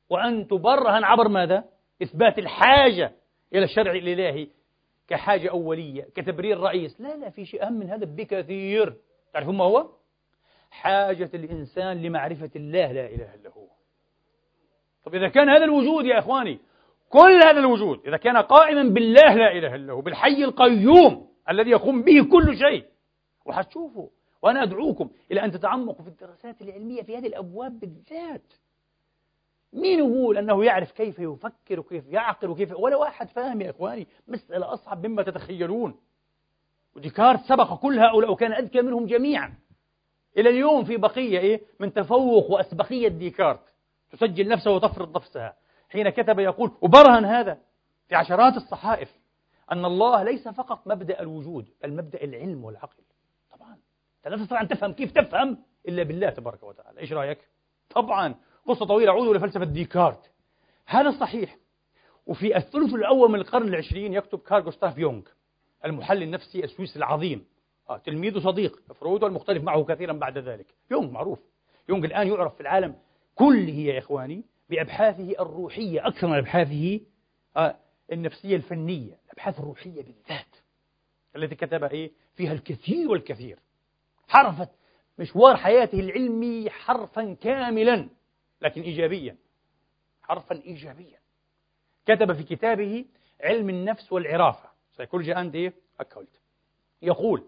[0.09, 1.63] وأن تبرهن عبر ماذا؟
[2.03, 3.11] إثبات الحاجة
[3.53, 4.47] إلى الشرع الإلهي
[5.07, 7.01] كحاجة أولية كتبرير رئيس.
[7.01, 8.95] لا لا في شيء أهم من هذا بكثير.
[9.33, 9.89] تعرفون ما هو؟
[10.71, 13.67] حاجة الإنسان لمعرفة الله لا إله إلا هو.
[15.03, 16.59] طب إذا كان هذا الوجود يا إخواني
[17.09, 22.01] كل هذا الوجود إذا كان قائما بالله لا إله إلا هو بالحي القيوم الذي يقوم
[22.01, 22.85] به كل شيء
[23.45, 24.07] وحتشوفوا
[24.41, 28.53] وأنا أدعوكم إلى أن تتعمقوا في الدراسات العلمية في هذه الأبواب بالذات.
[29.73, 34.73] مين يقول أنه يعرف كيف يفكر وكيف يعقل وكيف؟ ولا واحد فاهم يا إخواني مسألة
[34.73, 35.99] أصعب مما تتخيلون.
[36.95, 39.53] وديكارت سبق كل هؤلاء وكان أذكى منهم جميعا.
[40.37, 43.73] إلى اليوم في بقية إيه؟ من تفوق وأسبقية ديكارت.
[44.11, 45.55] تسجل نفسها وتفرض نفسها.
[45.89, 47.57] حين كتب يقول وبرهن هذا
[48.07, 49.11] في عشرات الصحائف
[49.71, 53.03] أن الله ليس فقط مبدأ الوجود بل مبدأ العلم والعقل.
[53.51, 53.77] طبعا.
[54.17, 54.93] أنت لا تستطيع أن تفهم.
[54.93, 55.57] كيف تفهم؟
[55.87, 56.99] إلا بالله تبارك وتعالى.
[56.99, 57.39] إيش رأيك؟
[57.89, 58.35] طبعا.
[58.67, 59.11] قصة طويلة.
[59.11, 60.31] عودوا لفلسفة ديكارت
[60.85, 61.57] هذا صحيح.
[62.25, 65.21] وفي الثلث الأول من القرن العشرين يكتب كارل جوستاف يونغ
[65.85, 67.45] المحلل النفسي السويسري العظيم.
[67.89, 68.93] آه تلميذ صديق.
[68.93, 70.65] فرويد والمختلف معه كثيرا بعد ذلك.
[70.91, 71.39] يونغ معروف.
[71.89, 72.95] يونغ الآن يعرف في العالم
[73.35, 76.99] كله يا إخواني بأبحاثه الروحية أكثر من أبحاثه
[77.57, 77.75] آه
[78.11, 80.55] النفسية الفنية الأبحاث الروحية بالذات
[81.35, 83.59] التي كتب إيه؟ فيها الكثير والكثير.
[84.27, 84.69] حرفت
[85.19, 88.09] مشوار حياته العلمي حرفا كاملا
[88.61, 89.35] لكن إيجابيا.
[90.21, 91.19] حرفا إيجابيا.
[92.05, 93.05] كتب في كتابه
[93.43, 94.69] علم النفس والعرافة.
[94.97, 96.41] سيكولوجي أند إيه؟ أكولت.
[97.01, 97.43] يقول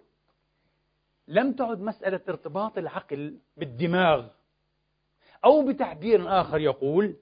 [1.29, 4.25] لم تعد مسألة ارتباط العقل بالدماغ
[5.45, 7.15] أو بتعبير آخر يقول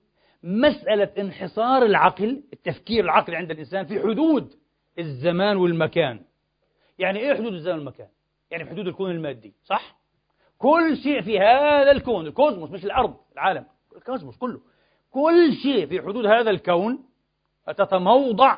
[0.44, 4.54] مسألة انحصار العقل التفكير العقلي عند الإنسان في حدود
[5.00, 6.20] الزمان والمكان
[7.00, 8.08] يعني إيه حدود الزمان والمكان؟
[8.52, 9.98] يعني في حدود الكون المادي صح؟
[10.58, 14.62] كل شيء في هذا الكون ال cosmos مش الأرض العالم ال cosmos كله
[15.12, 17.04] كل شيء في حدود هذا الكون
[17.78, 18.58] تتموضع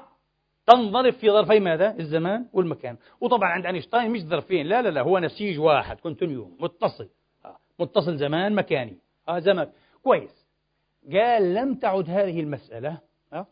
[0.70, 5.20] تنضرب في ظرفي ماذا؟ الزمان والمكان وطبعا عند أينشتاين مش ظرفين لا لا لا هو
[5.20, 7.10] نسيج واحد continuum متصل
[7.46, 8.98] آه، متصل زمان مكاني
[9.30, 9.70] آه زمان
[10.04, 10.46] كويس
[11.14, 12.98] قال لم تعد هذه المسألة
[13.34, 13.48] آه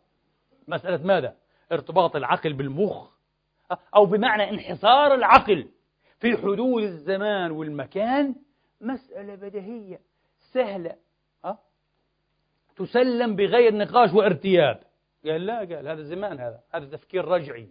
[0.68, 1.36] مسألة ماذا؟
[1.72, 3.08] ارتباط العقل بالمخ
[3.72, 5.68] آه أو بمعنى انحصار العقل
[6.20, 8.36] في حدود الزمان والمكان
[8.82, 10.00] مسألة بديهية
[10.54, 10.96] سهلة؟
[12.78, 14.80] تسلم بغير نقاش وارتياب
[15.32, 17.70] قال لا قال هذا زمان هذا هذا تفكير رجعي.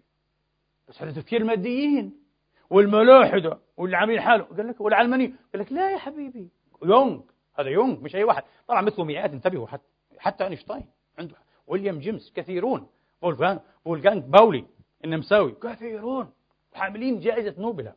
[0.89, 2.27] بس هذا تفكير ماديين.
[2.71, 4.45] والملاحدة واللي عاملين حاله.
[4.45, 5.27] قال لك والعلماني.
[5.27, 6.51] قال لك لا يا حبيبي.
[6.85, 7.21] يونغ
[7.59, 8.43] هذا يونغ مش أي واحد.
[8.69, 9.85] طبعا مثله مئات انتبهوا حتى
[10.19, 10.87] حتى أينشتاين.
[11.19, 11.35] عنده
[11.67, 12.89] ويليام جيمس كثيرون.
[13.21, 14.65] فولفان فولجانج باولي
[15.05, 15.53] النمساوي.
[15.53, 16.33] كثيرون.
[16.75, 17.93] حاملين جائزة نوبل.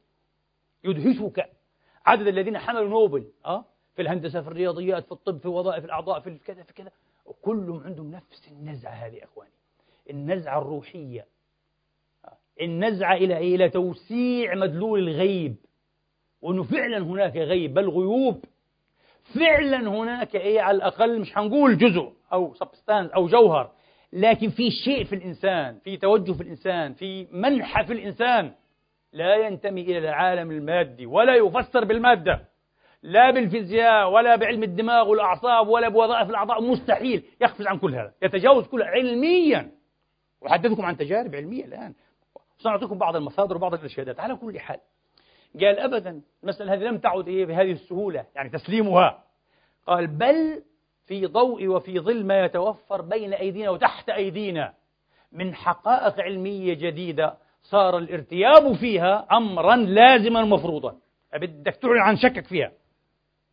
[0.84, 1.50] يدهشك
[2.06, 6.38] عدد الذين حملوا نوبل أه؟ في الهندسة في الرياضيات في الطب في وظائف الأعضاء في
[6.38, 6.92] كذا في كذا.
[7.30, 9.52] وكلهم عندهم نفس النزعة هذه أخواني.
[10.10, 11.26] النزعة الروحية.
[12.62, 15.56] النزعة إلى إيه؟ إلى توسيع مدلول الغيب.
[16.42, 18.46] وأنه فعلا هناك غيب بل غيوب.
[19.40, 23.72] فعلا هناك إيه؟ على الأقل مش هنقول جزء أو سبستانس أو جوهر.
[24.14, 28.52] لكن في شيء في الإنسان في توجه في الإنسان في منحى في الإنسان
[29.14, 32.49] لا ينتمي إلى العالم المادي ولا يفسر بالمادة.
[33.04, 37.24] لا بالفيزياء ولا بعلم الدماغ والأعصاب ولا بوظائف الأعضاء مستحيل.
[37.42, 38.14] يقفز عن كل هذا.
[38.22, 39.72] يتجاوز كل علميا.
[40.48, 41.94] أحدثكم عن تجارب علمية الآن.
[42.58, 44.20] سأعطيكم بعض المصادر وبعض الإرشادات.
[44.20, 44.80] على كل حال
[45.62, 49.24] قال أبدا المسألة هذه لم تعد إيه بهذه السهولة يعني تسليمها.
[49.88, 50.64] قال بل
[51.06, 54.74] في ضوء وفي ظل ما يتوفر بين أيدينا وتحت أيدينا
[55.32, 60.96] من حقائق علمية جديدة صار الارتياب فيها أمرا لازما مفروضا.
[61.34, 62.72] بدك تعلن عن شكك فيها.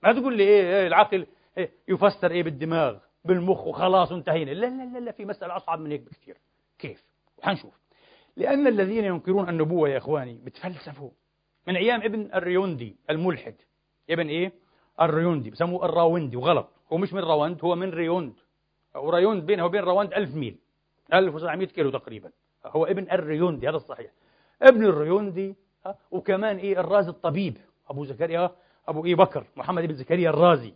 [0.06, 1.26] ما تقول لي إيه, إيه العقل
[1.58, 5.90] إيه يفسر إيه بالدماغ بالمخ وخلاص انتهينا لا لا لا, لا في مسألة أصعب من
[5.92, 6.36] هيك بكثير
[6.78, 7.04] كيف؟
[7.38, 7.74] وحنشوف.
[8.36, 11.10] لأن الذين ينكرون النبوة يا إخواني بتفلسفوا.
[11.66, 13.54] من أيام ابن الريوندي الملحد.
[14.10, 14.52] ابن إيه؟
[15.00, 16.68] الريوندي بسموه الراوندي وغلط.
[16.92, 18.34] هو مش من راوند هو من ريوند.
[18.94, 20.58] وريوند بينه وبين راوند ألف ميل
[21.14, 22.30] 1700 كيلو تقريبا.
[22.66, 24.10] هو ابن الريوندي هذا الصحيح.
[24.62, 25.54] ابن الريوندي
[26.10, 28.50] وكمان إيه الرازي الطبيب أبو زكريا
[28.88, 30.74] أبو إيه بكر محمد بن زكريا الرازي.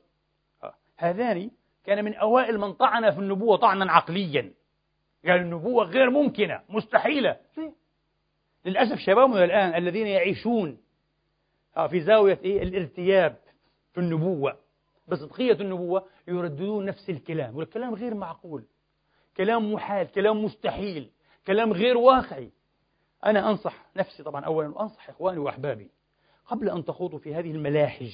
[0.97, 1.51] هذان
[1.85, 4.53] كان من أوائل من طعن في النبوة طعنا عقليا.
[5.25, 7.37] قال النبوة غير ممكنة مستحيلة.
[8.65, 10.79] للأسف شبابنا الآن الذين يعيشون
[11.89, 13.37] في زاوية إيه؟ الارتياب
[13.93, 14.57] في النبوة.
[15.09, 18.65] بصدقية النبوة يرددون نفس الكلام والكلام غير معقول.
[19.37, 21.11] كلام محال كلام مستحيل
[21.47, 22.51] كلام غير واقعي.
[23.25, 25.91] أنا أنصح نفسي طبعا أولا وأنصح إخواني وأحبابي
[26.51, 28.13] قبل أن تخوضوا في هذه الملاحج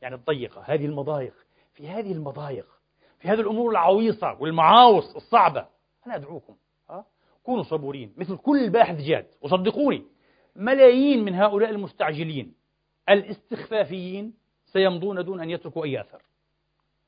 [0.00, 1.34] يعني الضيقة هذه المضايق
[1.74, 2.66] في هذه المضايق
[3.18, 5.66] في هذه الأمور العويصة والمعاوص الصعبة
[6.06, 6.56] أنا أدعوكم
[6.90, 7.04] أه؟
[7.42, 10.02] كونوا صبورين مثل كل باحث جاد وصدقوني
[10.56, 12.54] ملايين من هؤلاء المستعجلين
[13.08, 14.34] الاستخفافيين
[14.66, 16.22] سيمضون دون أن يتركوا أي أثر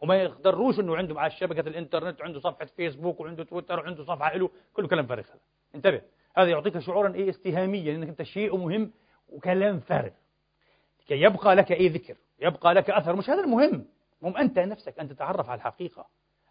[0.01, 4.51] وما يقدروش إنه عنده على شبكة الإنترنت عنده صفحة فيسبوك وعنده تويتر وعنده صفحة له
[4.73, 5.41] كله كلام فارغ هذا
[5.75, 6.03] انتبه
[6.37, 8.91] هذا يعطيك شعورا إيه استهاميا انك أنت شيء مهم
[9.29, 10.11] وكلام فارغ
[11.07, 12.17] كي يبقى لك أي ذكر.
[12.41, 13.17] يبقى لك أثر.
[13.17, 13.87] مش هذا المهم.
[14.23, 16.07] المهم أنت نفسك أن تتعرف على الحقيقة.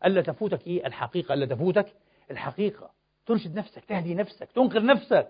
[0.05, 1.33] ألا تفوتك إيه؟ الحقيقة.
[1.33, 1.93] ألا تفوتك
[2.31, 2.91] الحقيقة.
[3.25, 3.85] ترشد نفسك.
[3.85, 4.51] تهدي نفسك.
[4.51, 5.27] تنقذ نفسك.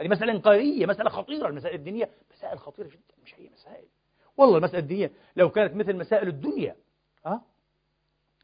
[0.00, 0.86] هذه مسألة إنقاذية.
[0.86, 1.48] مسألة خطيرة.
[1.48, 3.14] المسائل الدينية مسائل خطيرة جدا.
[3.24, 3.84] مش أي مسائل.
[4.36, 6.76] والله المسألة الدينية لو كانت مثل مسائل الدنيا
[7.26, 7.42] ها؟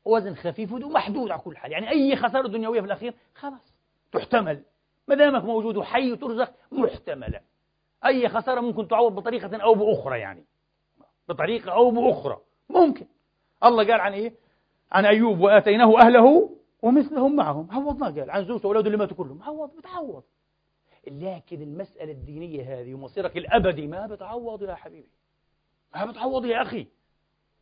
[0.04, 1.72] وزن خفيف ومحدود على كل حال.
[1.72, 3.74] يعني أي خسارة دنيوية في الأخير خلاص
[4.12, 4.62] تحتمل.
[5.08, 7.40] ما دامك موجود وحي وترزق محتملة.
[8.06, 10.44] أي خسارة ممكن تعوض بطريقة أو بأخرى يعني.
[11.28, 12.40] بطريقة أو بأخرى.
[12.68, 13.06] ممكن.
[13.64, 14.32] الله قال عن إيه؟
[14.92, 16.50] عن أيوب وآتيناه أهله
[16.82, 17.68] ومثلهم معهم.
[17.70, 18.30] عوضنا قال.
[18.30, 19.42] عن زوجته وأولاده اللي ماتوا كلهم.
[19.42, 20.22] عوض بتعوض.
[21.06, 25.08] لكن المسألة الدينية هذه ومصيرك الأبدي ما بتعوض يا حبيبي.
[25.94, 26.86] ما بتعوض يا أخي.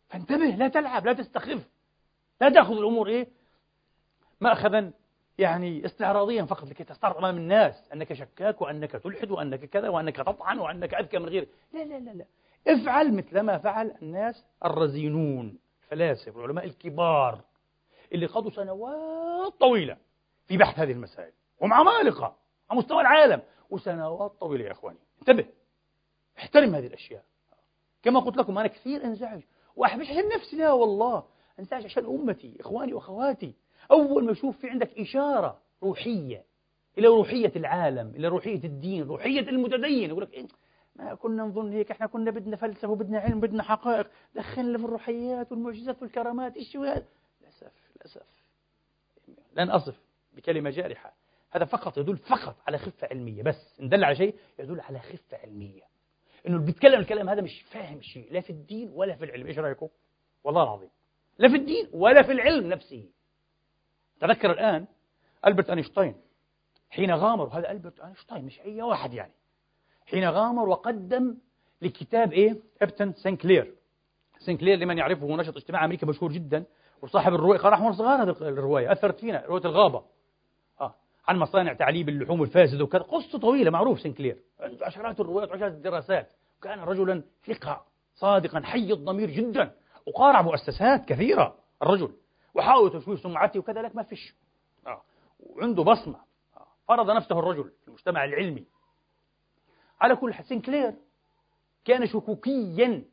[0.09, 1.69] فانتبه لا تلعب لا تستخف.
[2.41, 3.29] لا تأخذ الأمور إيه؟
[4.41, 4.93] مأخذا
[5.39, 10.59] يعني استعراضيا فقط لكي تستعرض أمام الناس أنك شكاك وأنك تلحد وأنك كذا وأنك تطعن
[10.59, 12.25] وأنك أذكى من غير لا لا لا لا.
[12.69, 17.41] افعل مثل ما فعل الناس الرزينون الفلاسفة والعلماء الكبار
[18.13, 19.97] اللي قضوا سنوات طويلة
[20.47, 22.37] في بحث هذه المسائل هم عمالقة
[22.71, 23.43] على مستوى العالم.
[23.71, 24.99] وسنوات طويلة يا إخواني.
[25.21, 25.45] انتبه
[26.39, 27.25] احترم هذه الأشياء.
[28.03, 29.41] كما قلت لكم أنا كثير أنزعج.
[29.77, 31.25] وأحبش عشان نفسي لا والله
[31.59, 33.55] أنزعج عشان أمتي إخواني وأخواتي.
[33.91, 36.45] أول ما أشوف في عندك إشارة روحية
[36.99, 40.47] إلى روحية العالم إلى روحية الدين روحية المتدين يقول لك إيه؟
[40.97, 45.53] ما كنا نظن هيك إحنا كنا بدنا فلسفة وبدنا علم بدنا حقائق دخلنا في الروحيات
[45.53, 47.05] والمعجزات والكرامات إيش هذا؟
[47.41, 48.23] للأسف للأسف.
[49.57, 50.01] لن أصف
[50.37, 51.15] بكلمة جارحة.
[51.51, 55.37] هذا فقط يدل فقط على خفة علمية بس إن دل على شيء يدل على خفة
[55.37, 55.83] علمية.
[56.47, 59.47] إنه اللي بيتكلم الكلام هذا مش فاهم شيء لا في الدين ولا في العلم.
[59.47, 59.89] إيش رأيكم؟
[60.45, 60.89] والله العظيم.
[61.39, 63.09] لا في الدين ولا في العلم نفسه.
[64.21, 64.87] تذكر الآن
[65.47, 66.15] ألبرت أينشتاين.
[66.91, 69.33] حين غامر هذا ألبرت أينشتاين مش أي واحد يعني.
[70.07, 71.37] حين غامر وقدم
[71.83, 73.75] لكتاب إيه؟ أبتن سنكلير
[74.39, 76.65] سنكلير لمن يعرفه نشط اجتماعي أمريكي مشهور جدا
[77.03, 80.03] وصاحب الرواية قرأ وإحنا صغار هذه الرواية أثرت فينا رواية الغابة.
[80.81, 80.95] آه.
[81.29, 83.03] عن مصانع تعليب اللحوم الفاسدة وكذا.
[83.03, 86.31] قصة طويلة معروف سنكلير عنده عشرات الروايات وعشرات الدراسات.
[86.63, 89.73] كان رجلا ثقة صادقا حي الضمير جدا.
[90.07, 92.13] وقارع مؤسسات كثيرة الرجل.
[92.55, 94.35] وحاول تشويه سمعته وكذا لك ما فيش.
[94.87, 95.03] آه.
[95.41, 96.19] وعنده بصمة.
[96.57, 96.67] آه.
[96.89, 98.65] فرض نفسه الرجل في المجتمع العلمي.
[100.01, 100.95] على كل حال سنكلير
[101.85, 103.05] كان شكوكيا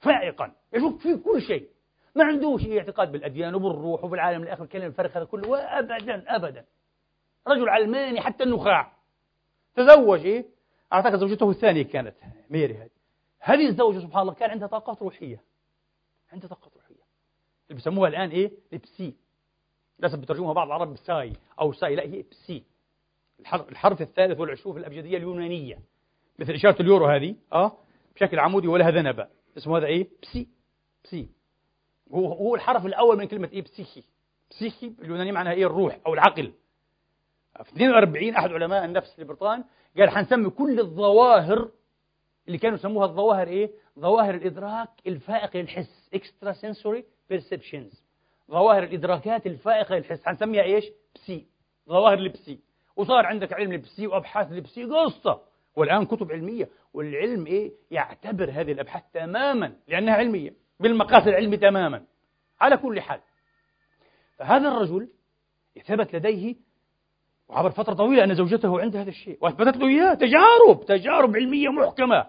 [0.00, 0.52] فائقا.
[0.72, 1.68] يشك في كل شيء.
[2.14, 5.48] ما عندوش اعتقاد بالأديان وبالروح وبالعالم الآخر الكلام الفرق هذا كله.
[5.48, 6.64] وأبدا أبدا.
[7.46, 8.92] رجل علماني حتى النخاع.
[9.74, 10.46] تزوج إيه؟
[10.92, 12.14] أعتقد زوجته الثانية كانت
[12.50, 12.90] ميري هذه.
[13.38, 15.40] هذه الزوجة سبحان الله كان عندها طاقات روحية.
[16.32, 16.79] عندها طاقات روحية
[17.70, 19.14] اللي بيسموها الآن إيه؟ البسي
[19.98, 22.64] للأسف بترجمها بعض العرب بساي أو ساي لا هي بسي
[23.70, 25.78] الحرف, الثالث والعشرون في الأبجدية اليونانية
[26.38, 27.72] مثل إشارة اليورو هذه أه
[28.14, 30.48] بشكل عمودي ولها ذنب اسمه هذا إيه؟ بسي
[31.04, 31.28] بسي
[32.12, 34.04] هو هو الحرف الأول من كلمة إيه؟ بسيخي
[34.50, 36.52] بسيخي باليونانية معناها إيه؟ الروح أو العقل
[37.64, 39.64] في 42 أحد علماء النفس في بريطان
[39.98, 41.70] قال حنسمي كل الظواهر
[42.46, 47.02] اللي كانوا يسموها الظواهر إيه؟ ظواهر الإدراك الفائق للحس extra sensory
[47.32, 47.96] perceptions.
[48.50, 50.24] ظواهر الإدراكات الفائقة للحس.
[50.24, 51.46] حنسميها إيش؟ بسي
[51.88, 52.60] ظواهر البسي
[52.96, 55.42] وصار عندك علم البسي وأبحاث البسي قصة.
[55.76, 56.68] والآن كتب علمية.
[56.94, 60.54] والعلم إيه؟ يعتبر هذه الأبحاث تماما لأنها علمية.
[60.80, 62.04] بالمقاس العلمي تماما.
[62.60, 63.20] على كل حال.
[64.36, 65.08] فهذا الرجل
[65.84, 66.56] ثبت لديه
[67.48, 69.38] وعبر فترة طويلة أن زوجته عندها هذا الشيء.
[69.40, 70.14] وأثبتت له إياه.
[70.14, 70.84] تجارب.
[70.86, 72.26] تجارب علمية محكمة.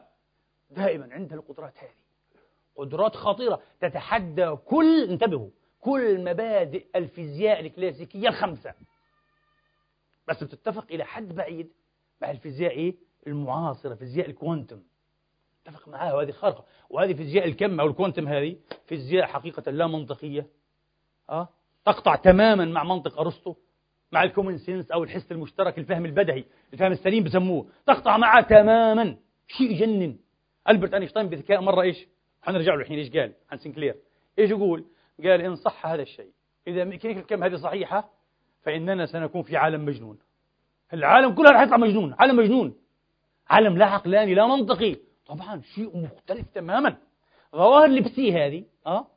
[0.69, 2.00] دائما عندها القدرات هذه.
[2.81, 8.73] قدرات خطيرة تتحدى كل انتبهوا كل مبادئ الفيزياء الكلاسيكية الخمسة.
[10.27, 11.71] بس بتتفق إلى حد بعيد
[12.21, 12.95] مع الفيزياء إيه؟
[13.27, 14.81] المعاصرة فيزياء الكوانتم.
[15.65, 16.65] اتفق معها وهذه خارقة.
[16.89, 18.55] وهذه فيزياء الكم أو الكوانتم هذه؟
[18.85, 20.47] فيزياء حقيقة لا منطقية.
[21.29, 21.49] أه؟
[21.85, 23.55] تقطع تماما مع منطق أرسطو
[24.11, 27.67] مع ال common sense أو الحس المشترك الفهم البدهي الفهم السليم بسموه.
[27.87, 29.17] تقطع معه تماما.
[29.47, 30.17] شيء يجنن
[30.69, 32.07] ألبرت أينشتاين بذكاء مرة إيش؟
[32.41, 33.95] حنرجع له الحين إيش قال؟ عن سنكلير
[34.39, 34.85] إيش يقول؟
[35.23, 36.31] قال إن صح هذا الشيء.
[36.67, 38.09] إذا ميكانيكا الكم هذه صحيحة؟
[38.63, 40.19] فإننا سنكون في عالم مجنون.
[40.93, 42.75] العالم كله راح يطلع مجنون عالم مجنون.
[43.49, 44.95] عالم لا عقلاني لا منطقي.
[45.25, 46.97] طبعا شيء مختلف تماما.
[47.55, 49.07] ظواهر ال psi هذه آه؟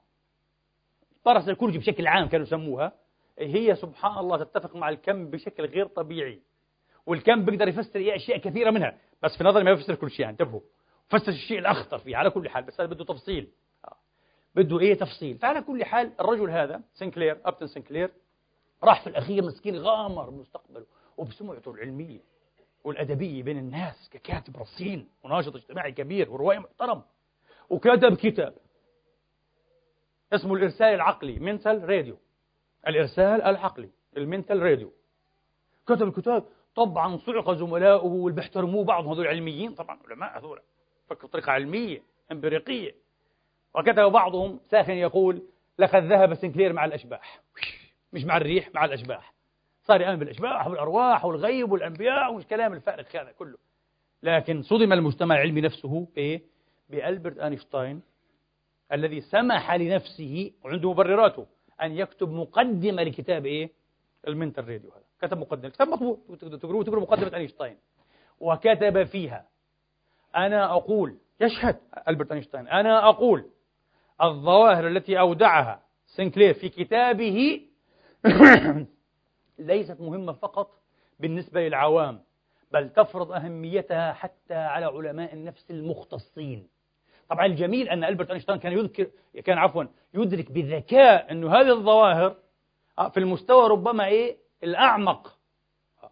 [1.26, 2.92] الكرجي بشكل عام كانوا يسموها.
[3.38, 6.40] هي سبحان الله تتفق مع الكم بشكل غير طبيعي.
[7.06, 8.98] والكم بيقدر يفسر أشياء كثيرة منها.
[9.22, 10.60] بس في نظري ما يفسر كل شيء انتبهوا.
[11.08, 13.48] فسر الشيء الأخطر فيه على كل حال بس هذا بده تفصيل.
[14.54, 18.10] بده إيه تفصيل؟ فعلى كل حال الرجل هذا سنكلير أبتن سنكلير
[18.84, 20.86] راح في الأخير مسكين غامر مستقبله
[21.16, 22.20] وبسمعته العلمية
[22.84, 27.02] والأدبية بين الناس ككاتب رصين وناشط اجتماعي كبير وروائي محترم
[27.70, 28.54] وكتب كتاب
[30.32, 32.16] اسمه الإرسال العقلي Mental Radio.
[32.88, 34.92] الإرسال العقلي ال Mental Radio.
[35.86, 36.44] كتب الكتاب
[36.74, 40.60] طبعا صعق زملائه واللي بيحترموه بعضهم هذول علميين طبعا علماء هذول.
[41.06, 42.02] فكروا بطريقة علمية
[42.32, 42.94] إمبريقية.
[43.74, 45.42] وكتب بعضهم ساخن يقول
[45.78, 47.40] لقد ذهب سنكلير مع الأشباح.
[48.12, 49.34] مش مع الريح مع الأشباح.
[49.82, 53.56] صار يؤمن بالأشباح والأرواح والغيب والأنبياء والكلام الفارغ هذا كله.
[54.22, 56.42] لكن صدم المجتمع العلمي نفسه بإيه؟
[56.90, 58.02] بألبرت أينشتاين
[58.92, 61.46] الذي سمح لنفسه وعنده مبرراته
[61.82, 63.70] أن يكتب مقدمة لكتاب إيه؟
[64.28, 65.04] ال Mental Radio هذا.
[65.22, 67.76] كتب مقدمة كتاب مطبوع تقروا تقروا مقدمة أينشتاين.
[68.40, 69.48] وكتب فيها
[70.36, 71.76] أنا أقول يشهد
[72.08, 73.50] ألبرت أينشتاين أنا أقول
[74.22, 77.60] الظواهر التي أودعها سنكلير في كتابه
[79.58, 80.70] ليست مهمة فقط
[81.20, 82.20] بالنسبة للعوام
[82.72, 86.68] بل تفرض أهميتها حتى على علماء النفس المختصين.
[87.28, 89.10] طبعا الجميل أن ألبرت أينشتاين كان يذكر
[89.44, 92.36] كان عفوا يدرك بذكاء أنه هذه الظواهر
[93.10, 95.38] في المستوى ربما إيه؟ الأعمق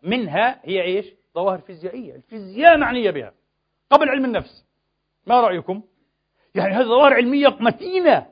[0.02, 2.14] منها هي إيش؟ ظواهر فيزيائية.
[2.14, 3.32] الفيزياء معنية بها.
[3.92, 4.64] قبل علم النفس.
[5.26, 5.82] ما رأيكم؟
[6.54, 8.26] يعني هذه ظواهر علمية متينة.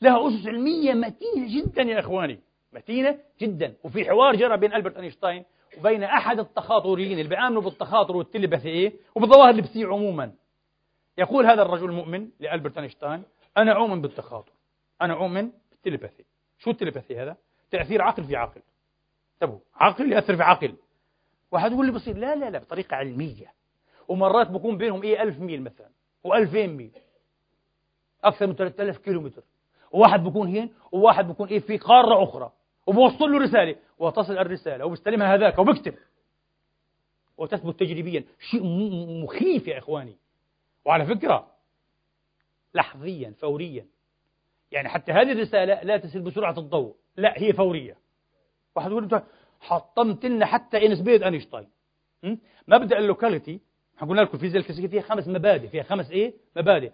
[0.00, 2.40] لها أسس علمية متينة جدا يا إخواني.
[2.72, 3.74] متينة جدا.
[3.84, 5.44] وفي حوار جرى بين ألبرت أينشتاين
[5.78, 10.32] وبين أحد التخاطريين اللي بيآمنوا بالتخاطر والتلبثي إيه وبالظواهر اللبسية عموما.
[11.18, 13.22] يقول هذا الرجل المؤمن لألبرت أينشتاين
[13.56, 14.52] أنا أؤمن بالتخاطر.
[15.02, 16.24] أنا أؤمن بالتلبثي
[16.58, 17.36] شو التلبثي هذا؟
[17.70, 18.60] تأثير عقل في عقل.
[19.34, 19.60] انتبهوا.
[19.74, 20.76] عقل يأثر في عقل.
[21.52, 23.52] واحد يقول لي بصير لا لا لا بطريقة علمية.
[24.08, 25.88] ومرات بكون بينهم إيه ألف ميل مثلا
[26.26, 26.90] و2000 ميل.
[28.24, 29.42] أكثر من 3000 كيلومتر.
[29.92, 32.52] وواحد بكون هين وواحد بكون إيه في قارة أخرى.
[32.86, 33.76] وبوصل له رسالة.
[33.98, 34.84] وتصل الرسالة.
[34.84, 35.58] وبيستلمها هذاك.
[35.58, 35.94] وبكتب.
[37.38, 38.24] وتثبت تجريبيا.
[38.50, 38.62] شيء
[39.24, 40.16] مخيف يا إخواني.
[40.84, 41.50] وعلى فكرة
[42.74, 43.86] لحظيا فوريا.
[44.72, 46.94] يعني حتى هذه الرسالة لا تسير بسرعة الضوء.
[47.16, 47.96] لا هي فورية.
[48.76, 49.22] واحد يقول
[49.60, 51.68] حطمت لنا حتى نسبية أينشتاين.
[52.68, 53.60] مبدأ ال locality
[54.00, 56.90] قلنا لكم الفيزياء الكلاسيكية فيها خمس مبادئ فيها خمس إيه؟ مبادئ.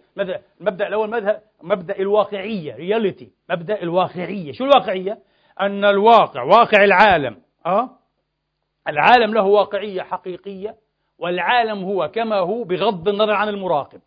[0.59, 4.51] المبدأ الأول مبدأ مبدأ الواقعية reality مبدأ الواقعية.
[4.51, 5.19] شو الواقعية؟
[5.59, 7.37] أن الواقع واقع العالم.
[7.65, 7.89] أه؟
[8.87, 10.75] العالم له واقعية حقيقية
[11.19, 14.01] والعالم هو كما هو بغض النظر عن المراقب.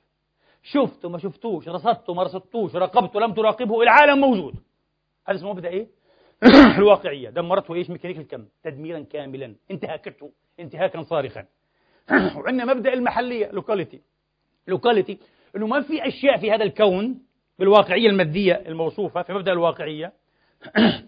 [0.63, 4.55] شفت ما شفتوش رصدت ما رصدتوش راقبت لم تراقبه العالم موجود.
[5.27, 5.87] هذا اسمه مبدأ إيه؟
[6.79, 7.31] الواقعية.
[7.31, 8.45] دمرته إيش؟ ميكانيك الكم.
[8.63, 9.55] تدميرا كاملا.
[9.71, 10.31] انتهكته.
[10.61, 11.45] انتهاكا صارخا.
[12.37, 14.01] وعندنا مبدأ المحلية locality
[14.69, 15.19] locality
[15.57, 17.23] إنه ما في أشياء في هذا الكون
[17.59, 20.13] بالواقعية المادية الموصوفة في مبدأ الواقعية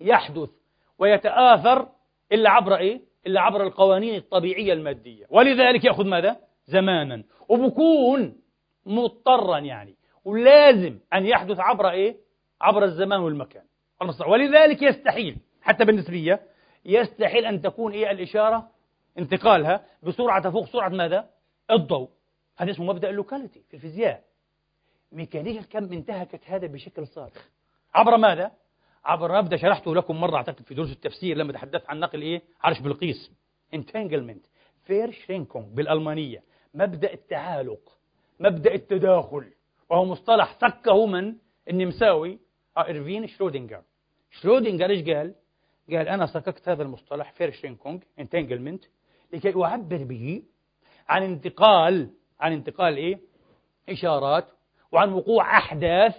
[0.00, 0.50] يحدث
[0.98, 1.88] ويتآثر
[2.32, 8.36] إلا عبر إيه؟ إلا عبر القوانين الطبيعية المادية ولذلك يأخذ ماذا؟ زمانا وبكون
[8.86, 12.16] مضطرا يعني ولازم أن يحدث عبر إيه؟
[12.60, 13.62] عبر الزمان والمكان
[14.26, 16.40] ولذلك يستحيل حتى بالنسبية
[16.84, 18.70] يستحيل أن تكون إيه الإشارة
[19.18, 21.30] انتقالها بسرعة تفوق سرعة ماذا؟
[21.70, 22.10] الضوء.
[22.56, 24.24] هذا اسمه مبدأ اللوكاليتي في الفيزياء.
[25.12, 27.48] ميكانيكا الكم انتهكت هذا بشكل صارخ
[27.94, 28.52] عبر ماذا؟
[29.04, 32.80] عبر مبدأ شرحته لكم مرة أعتقد في دروس التفسير لما تحدثت عن نقل إيه؟ عرش
[32.80, 33.30] بلقيس.
[33.76, 34.46] Entanglement.
[34.84, 36.42] Verschränkung بالألمانية.
[36.74, 37.98] مبدأ التعالق.
[38.40, 39.52] مبدأ التداخل.
[39.90, 41.36] وهو مصطلح سكه من
[41.70, 42.38] النمساوي
[42.78, 43.82] إرفين شرودنجر
[44.30, 45.34] شرودنجر إيش قال؟
[45.90, 48.84] قال أنا سككت هذا المصطلح Verschränkung entanglement
[49.32, 50.42] لكي أعبر به
[51.08, 52.10] عن انتقال
[52.40, 53.20] عن انتقال إيه؟
[53.88, 54.46] إشارات
[54.92, 56.14] وعن وقوع أحداث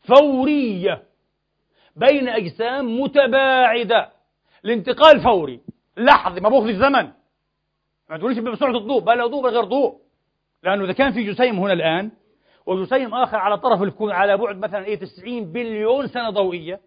[0.00, 1.02] فورية
[1.96, 4.12] بين أجسام متباعدة.
[4.64, 5.60] الانتقال فوري.
[5.96, 7.10] لحظة ما بأخذ زمن
[8.10, 9.00] ما تقوليش بسرعة الضوء.
[9.00, 10.00] بل ضوء غير ضوء.
[10.62, 12.10] لأنه إذا كان في جسيم هنا الآن
[12.66, 16.80] وجسيم آخر على طرف الكون على بعد مثلا إيه؟ 90 بليون سنة ضوئية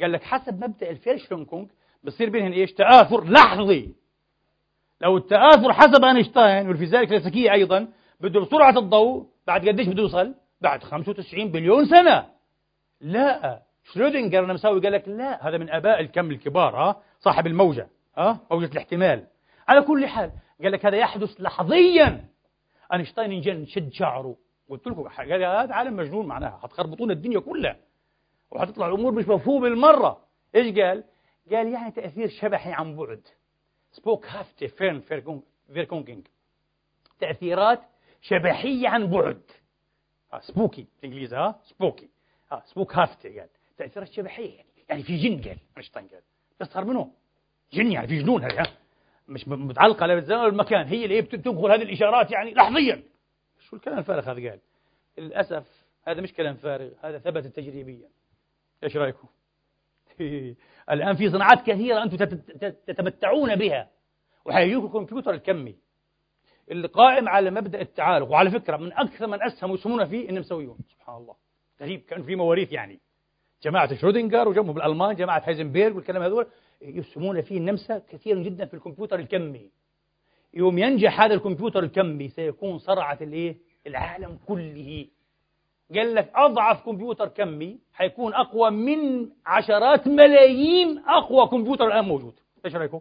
[0.00, 1.66] قال لك حسب مبدأ ال Verschränkung
[2.04, 3.24] بصير بينهم إيش؟ تآثر.
[3.24, 3.94] لحظي
[5.04, 7.88] لو التآثر حسب أينشتاين والفيزياء الكلاسيكية أيضا
[8.20, 12.26] بده بسرعة الضوء بعد قديش بده يوصل؟ بعد 95 بليون سنة.
[13.00, 13.62] لا.
[13.92, 18.72] شرودنجر نمساوي قال لك لا هذا من أباء الكم الكبار ها؟ صاحب الموجة ها؟ موجه
[18.72, 19.26] الاحتمال.
[19.68, 20.30] على كل حال
[20.62, 22.24] قال لك هذا يحدث لحظيا.
[22.92, 24.36] أينشتاين انجن شد شعره.
[24.70, 27.76] قلت لكم قال هذا عالم مجنون معناها حتخربطون الدنيا كلها
[28.50, 30.18] وحتطلع الأمور مش مفهومه بالمرة
[30.54, 31.04] إيش قال؟
[31.50, 33.28] قال يعني تأثير شبحي عن بعد.
[33.94, 36.26] spukhafte Fernwirkungen
[37.20, 37.80] تأثيرات
[38.22, 39.42] شبحيه عن بعد.
[40.40, 42.08] spooky بالإنجليزي ها spooky.
[42.52, 44.68] ها spukhafte قال تأثيرات شبحية يعني.
[44.88, 46.22] يعني في جن قال أينشتاين قال.
[46.58, 47.12] تسخر منه.
[47.72, 48.66] جن يعني في جنون هذه
[49.28, 53.02] مش متعلقة لا بالزمان والمكان هي اللي تدخل هذه الإشارات يعني لحظيا.
[53.60, 54.60] شو الكلام الفارغ هذا قال؟
[55.18, 58.08] للأسف هذا مش كلام فارغ هذا ثبت تجريبيا.
[58.84, 59.28] إيش رأيكم؟
[60.90, 62.16] الآن في صناعات كثيرة أنتم
[62.86, 63.90] تتمتعون بها.
[64.46, 65.76] وحيجيكم الكمبيوتر الكمي.
[66.70, 68.30] اللي قائم على مبدأ التعالق.
[68.30, 71.34] وعلى فكرة من أكثر من أسهموا يسمون فيه إنهم مسويون سبحان الله.
[71.80, 72.00] غريب.
[72.00, 73.00] كأن في مواريث يعني.
[73.62, 76.46] جماعة شرودنجر وجنبهم الألمان جماعة هايزنبرغ والكلام هذول
[76.82, 79.70] يسمون فيه النمسا كثيرا جدا في الكمبيوتر الكمي.
[80.54, 83.56] يوم ينجح هذا الكمبيوتر الكمي سيكون صرعة الإيه؟
[83.86, 85.06] العالم كله.
[85.98, 92.34] قال لك أضعف كمبيوتر كمي حيكون أقوى من عشرات ملايين أقوى كمبيوتر الآن موجود.
[92.64, 93.00] إيش رأيكم؟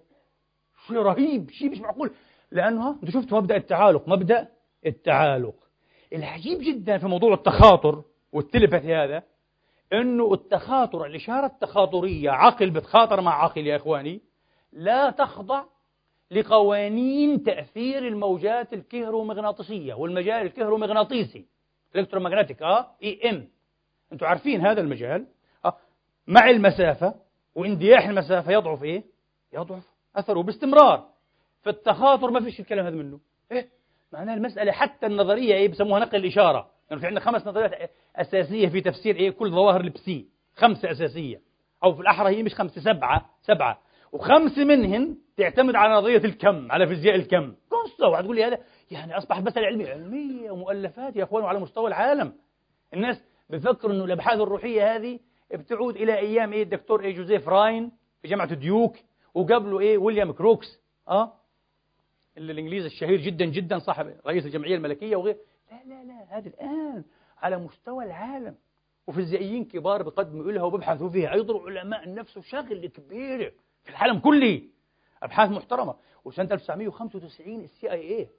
[0.87, 2.11] شيء رهيب شيء مش معقول.
[2.51, 4.47] لأنه أنتم شفتوا مبدأ التعالق مبدأ
[4.85, 5.55] التعالق.
[6.13, 9.23] العجيب جدا في موضوع التخاطر والتلبثي هذا
[9.93, 14.21] إنه التخاطر الإشارة التخاطرية عقل بتخاطر مع عقل يا إخواني
[14.73, 15.63] لا تخضع
[16.31, 21.45] لقوانين تأثير الموجات الكهرومغناطيسية والمجال الكهرومغناطيسي.
[21.95, 23.47] الكترومغناطيك آه اي ام
[24.13, 25.25] أنتم عارفين هذا المجال؟
[25.65, 25.77] آه.
[26.27, 27.15] مع المسافة
[27.55, 29.03] واندياح المسافة يضعف إيه؟
[29.53, 29.83] يضعف
[30.15, 31.09] أثره باستمرار.
[31.63, 33.19] في التخاطر ما فيش الكلام هذا منه.
[33.51, 33.69] إيه؟
[34.11, 36.57] معناها المسألة حتى النظرية إيه بسموها نقل الإشارة.
[36.59, 41.41] لأنه يعني في عندنا خمس نظريات أساسية في تفسير إيه كل ظواهر البسي خمسة أساسية.
[41.83, 43.79] أو في الأحرى هي مش خمسة سبعة سبعة.
[44.11, 47.55] وخمس منهن تعتمد على نظرية الكم على فيزياء الكم.
[47.83, 48.57] قصة واحد تقول لي هذا
[48.91, 52.33] يعني أصبحت مسألة علمية علمية ومؤلفات يا أخوان على مستوى العالم.
[52.93, 55.19] الناس بفكروا أنه الأبحاث الروحية هذه
[55.53, 58.95] بتعود إلى أيام إيه الدكتور إيه جوزيف راين في جامعة ديوك
[59.33, 60.79] وقبله إيه ويليام كروكس
[61.09, 61.33] أه؟
[62.37, 65.37] اللي الإنجليزي الشهير جدا جدا صاحب رئيس الجمعية الملكية وغير.
[65.71, 67.03] لا لا لا هذا الآن
[67.37, 68.55] على مستوى العالم.
[69.07, 71.33] وفيزيائيين كبار بيقدموا لها وبيبحثوا فيها.
[71.33, 73.53] أيضا علماء النفس وشغل كبير
[73.83, 74.61] في العالم كله.
[75.23, 75.95] أبحاث محترمة.
[76.25, 78.29] وسنة 1995 ال CIA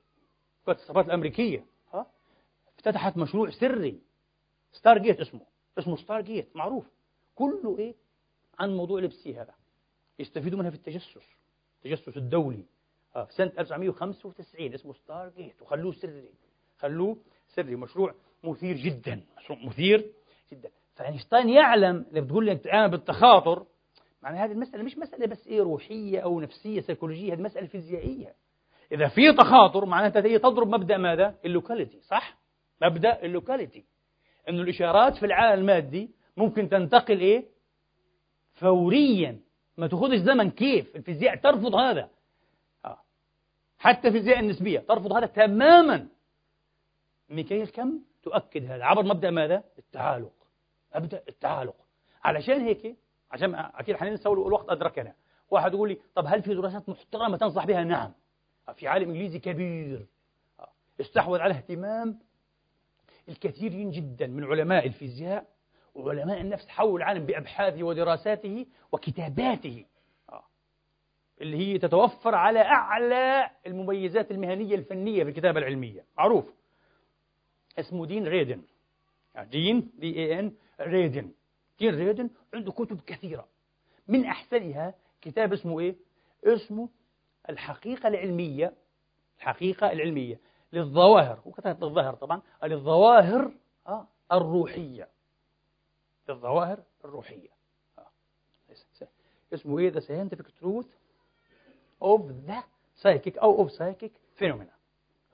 [0.69, 1.65] الاتصالات الأمريكية
[1.95, 2.07] ها؟
[2.79, 4.01] افتتحت مشروع سري
[4.73, 5.41] Stargate اسمه
[5.79, 6.87] اسمه Stargate معروف.
[7.35, 7.95] كله إيه؟
[8.59, 9.55] عن موضوع ال psi هذا.
[10.19, 11.19] يستفيدوا منها في التجسس
[11.77, 12.65] التجسس الدولي.
[13.17, 16.31] آه، في سنة 1995 اسمه Stargate وخلوه سري
[16.79, 17.17] خلوه
[17.49, 17.77] سري.
[17.77, 18.15] مشروع
[18.45, 20.13] مثير جدا مشروع مثير
[20.53, 20.71] جدا.
[20.95, 23.67] فأينشتاين يعلم اللي بتقول لي أنا بالتخاطر
[24.25, 28.35] معنى هذه المسألة مش مسألة بس إيه روحية أو نفسية سيكولوجية هذه مسألة فيزيائية
[28.93, 32.39] إذا في تخاطر معناتها هي تضرب مبدأ ماذا؟ ال locality صح؟
[32.83, 33.85] مبدأ ال locality
[34.49, 37.45] إنه الإشارات في العالم المادي ممكن تنتقل إيه؟
[38.55, 39.41] فوريا
[39.77, 42.09] ما تأخذش زمن كيف؟ الفيزياء ترفض هذا
[42.85, 42.99] آه.
[43.79, 46.09] حتى الفيزياء النسبية ترفض هذا تماما
[47.29, 50.33] ميكانيك الكم تؤكد هذا عبر مبدأ ماذا؟ التعالق
[50.97, 51.77] مبدأ التعالق
[52.25, 53.04] علشان هيك
[53.35, 55.15] عشان أكيد حننسى والوقت أدركنا.
[55.51, 58.13] واحد يقول لي طب هل في دراسات محترمة تنصح بها؟ نعم.
[58.75, 60.07] في عالم إنجليزي كبير.
[61.01, 62.19] استحوذ على اهتمام
[63.29, 65.47] الكثيرين جدا من علماء الفيزياء
[65.95, 69.85] وعلماء النفس حول العالم بأبحاثه ودراساته وكتاباته
[71.41, 76.05] اللي هي تتوفر على أعلى المميزات المهنية الفنية في الكتابة العلمية.
[76.19, 76.45] معروف.
[77.79, 78.63] اسمه دين ريدن.
[79.51, 81.31] دين دي اي ان ريدن.
[81.79, 83.49] دين ريدن عنده كتب كثيرة.
[84.09, 85.97] من أحسنها كتاب اسمه إيه؟
[86.45, 86.89] اسمه
[87.51, 88.75] الحقيقة العلمية
[89.39, 90.41] الحقيقة العلمية
[90.73, 91.41] للظواهر.
[91.47, 92.43] هو كتب للظاهر طبعا.
[92.63, 93.53] للظواهر
[93.87, 95.09] آه الروحية.
[96.29, 97.49] للظواهر الروحية.
[97.99, 98.07] آه.
[99.55, 100.89] اسمه إيه؟ The Scientific Truth
[102.03, 102.63] of the
[103.03, 104.11] Psychic أو of Psychic
[104.41, 104.75] Phenomena.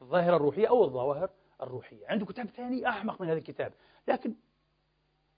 [0.03, 1.31] الظاهرة الروحية أو الظواهر
[1.63, 2.07] الروحية.
[2.09, 3.73] عنده كتاب ثاني أحمق من هذا الكتاب.
[4.09, 4.35] لكن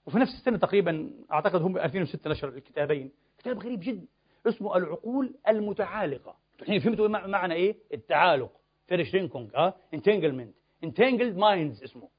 [0.05, 3.11] وفي نفس السنة تقريبا أعتقد هم 2006 نشر الكتابين.
[3.37, 4.07] كتاب غريب جدا.
[4.47, 6.35] اسمه العقول المتعالقة.
[6.61, 8.51] الحين فهمتوا معنى إيه؟ التعالق.
[8.87, 12.09] Verschränkung آه؟ entanglement Entangled Minds اسمه.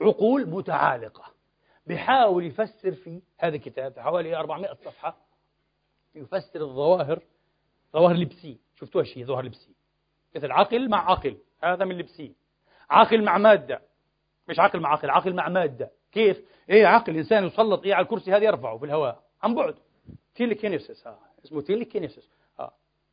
[0.00, 1.24] عقول متعالقة.
[1.86, 5.16] بيحاول يفسر في هذا الكتاب حوالي 400 صفحة.
[6.14, 7.22] يفسر الظواهر.
[7.92, 9.74] ظواهر ال psi شفتوها شيء ظواهر ال psi
[10.36, 12.32] مثل عقل مع عقل هذا من لبسي
[12.90, 13.82] عقل مع مادة.
[14.48, 15.90] مش عقل مع عقل عقل مع مادة.
[16.16, 19.22] كيف؟ إيه عقل الإنسان يسلط إيه على الكرسي هذا يرفعه في الهواء.
[19.42, 19.74] عن بعد.
[20.34, 21.06] telekinesis.
[21.06, 22.30] ها اسمه telekinesis.
[22.60, 22.72] ها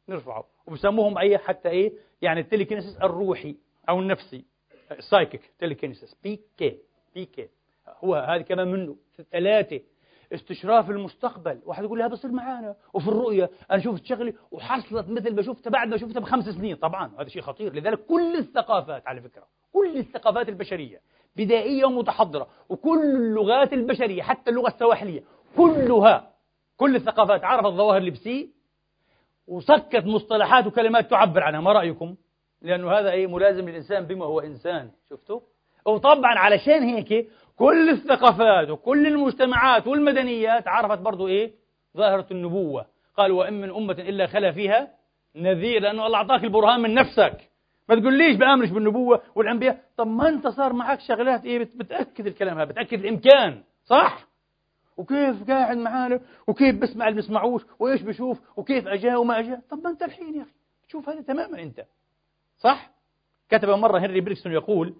[0.09, 0.47] نرفعه.
[0.67, 3.55] وبسموهم أي حتى إيه؟ يعني ال telekinesis الروحي
[3.89, 4.45] أو النفسي.
[4.99, 6.15] psychic telekinesis.
[6.23, 6.77] PK
[7.15, 7.49] PK
[7.87, 8.95] هو هذه كمان منه.
[9.31, 9.79] ثلاثة.
[10.33, 11.61] استشراف المستقبل.
[11.65, 12.75] واحد يقول لي هذا بصير معانا.
[12.93, 16.75] وفي الرؤية أنا شفت شغلي وحصلت مثل ما شفتها بعد ما شفتها بخمس سنين.
[16.75, 17.73] طبعا هذا شيء خطير.
[17.73, 21.01] لذلك كل الثقافات على فكرة كل الثقافات البشرية
[21.35, 25.23] بدائية ومتحضرة وكل اللغات البشرية حتى اللغة السواحلية
[25.57, 26.33] كلها
[26.77, 28.49] كل الثقافات عرفت ظواهر اللبسي
[29.47, 32.15] وسكت مصطلحات وكلمات تعبر عنها ما رأيكم؟
[32.61, 35.39] لأنه هذا أي ملازم للإنسان بما هو إنسان شفتوا؟
[35.85, 41.51] وطبعا علشان هيك كل الثقافات وكل المجتمعات والمدنيات عرفت برضو إيه؟
[41.97, 42.85] ظاهرة النبوة
[43.17, 44.87] قال وإن من أمة إلا خلا فيها
[45.35, 47.51] نذير لأنه الله أعطاك البرهان من نفسك
[47.89, 49.83] ما تقوليش بآمنش بالنبوة والأنبياء.
[49.97, 54.27] طب ما أنت صار معك شغلات إيه؟ بتأكد الكلام هذا بتأكد الإمكان صح؟
[54.97, 59.89] وكيف قاعد معانا؟ وكيف بسمع اللي بسمعوش وإيش بشوف وكيف أجاه وما أجاه طب ما
[59.89, 60.51] أنت الحين يا أخي
[60.87, 61.85] تشوف هذا تماما أنت
[62.57, 62.91] صح؟
[63.49, 64.95] كتب مرة هنري بريكسون يقول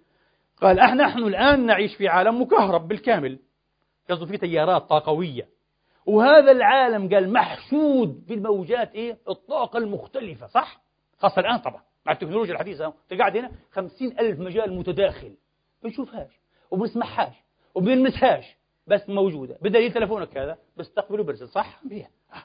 [0.61, 3.39] قال نحن الآن نعيش في عالم مكهرب بالكامل.
[4.09, 5.47] قصده فيه تيارات طاقوية.
[6.05, 10.81] وهذا العالم قال محشود بالموجات إيه؟ الطاقة المختلفة صح؟
[11.19, 11.81] خاصة الآن طبعا.
[12.05, 15.35] مع التكنولوجيا الحديثة أنت قاعد هنا خمسين ألف مجال متداخل.
[15.83, 16.31] بنشوفهاش
[16.71, 17.35] وبنسمعهاش
[17.75, 19.57] وبنلمسهاش بس موجودة.
[19.61, 22.09] بدليل تلفونك هذا بستقبل وبرسل صح؟ بيها.
[22.33, 22.43] آه.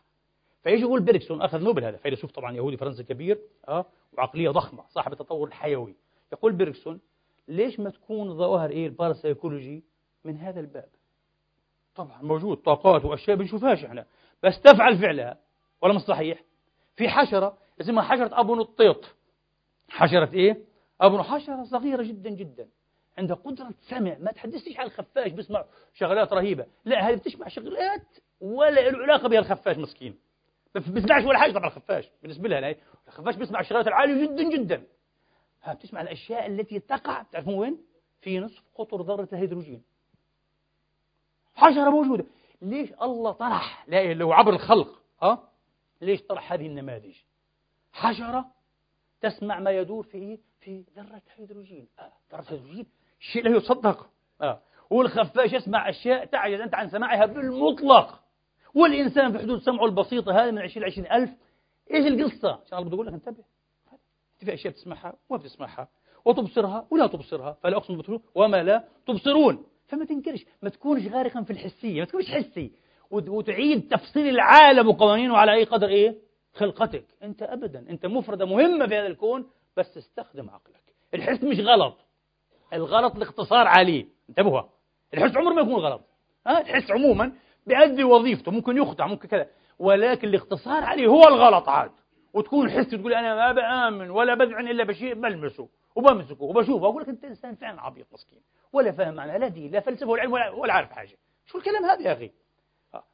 [0.62, 1.96] فيجي يقول بيرجسون أخذ نوبل هذا.
[1.96, 3.38] فيلسوف طبعا يهودي فرنسي كبير
[3.68, 5.96] أه وعقلية ضخمة صاحب التطور الحيوي.
[6.32, 7.00] يقول بيرجسون
[7.48, 9.84] ليش ما تكون ظواهر إيه الباراسيكولوجي
[10.24, 10.88] من هذا الباب؟
[11.94, 14.06] طبعا موجود طاقات وأشياء بنشوفهاش إحنا.
[14.42, 15.38] بس تفعل فعلها.
[15.82, 16.42] ولا مش صحيح؟
[16.96, 19.16] في حشرة اسمها حشرة أبو نطيط.
[19.88, 20.64] حشرة إيه؟
[21.00, 22.68] أبو حشرة صغيرة جدا جدا
[23.18, 25.64] عندها قدرة سمع ما تحدثنيش عن الخفاش بيسمع
[25.94, 26.66] شغلات رهيبة.
[26.84, 28.06] لا هذه بتسمع شغلات
[28.40, 30.18] ولا له علاقة بها الخفاش مسكين.
[30.74, 32.74] ما بيسمعش ولا حاجة طبعا الخفاش بالنسبة لها
[33.08, 34.86] الخفاش بيسمع الشغلات العالية جدا جدا.
[35.62, 37.78] ها بتسمع الأشياء التي تقع تعرفون وين؟
[38.20, 39.82] في نصف قطر ذرة الهيدروجين.
[41.54, 42.24] حشرة موجودة.
[42.62, 45.48] ليش الله طرح؟ لا إله عبر الخلق ها؟
[46.00, 47.14] ليش طرح هذه النماذج؟
[47.92, 48.46] حشرة
[49.20, 52.12] تسمع ما يدور في في ذرة هيدروجين آه.
[52.32, 52.86] ذرة هيدروجين
[53.20, 54.10] شيء لا يصدق.
[54.40, 54.60] آه.
[54.90, 58.20] والخفاش يسمع أشياء تعجز أنت عن سماعها بالمطلق.
[58.74, 61.30] والإنسان في حدود سمعه البسيطة هذه من 20 20 ألف
[61.94, 63.44] إيش القصة؟ عشان الله بقول لك انتبه.
[64.38, 65.88] في أشياء بتسمعها وما بتسمعها
[66.24, 69.66] وتبصرها ولا تبصرها فلا أقسم بتبصرون وما لا تبصرون.
[69.86, 72.72] فما تنكرش ما تكونش غارقا في الحسية ما تكونش حسي.
[73.10, 76.27] وتعيد تفصيل العالم وقوانينه على أي قدر إيه؟
[76.58, 77.04] خلقتك.
[77.22, 79.46] أنت أبدا أنت مفردة مهمة في هذا الكون
[79.76, 80.94] بس استخدم عقلك.
[81.14, 81.96] الحس مش غلط.
[82.72, 84.62] الغلط الاختصار عليه انتبهوا.
[85.14, 86.00] الحس عمره ما يكون غلط.
[86.46, 87.32] ها؟ الحس عموما
[87.66, 89.46] بيأدي وظيفته ممكن يخدع ممكن كذا.
[89.78, 91.90] ولكن الاختصار عليه هو الغلط عاد.
[92.34, 96.86] وتكون حس تقول أنا ما بآمن ولا بدعن إلا بشيء بلمسه وبمسكه وبشوفه.
[96.86, 98.40] أقول لك أنت إنسان فعلا عبيط مسكين
[98.72, 101.16] ولا فاهم معنى لا دين لا فلسفة ولا علم ولا, ولا عارف حاجة.
[101.46, 102.30] شو الكلام هذا يا أخي؟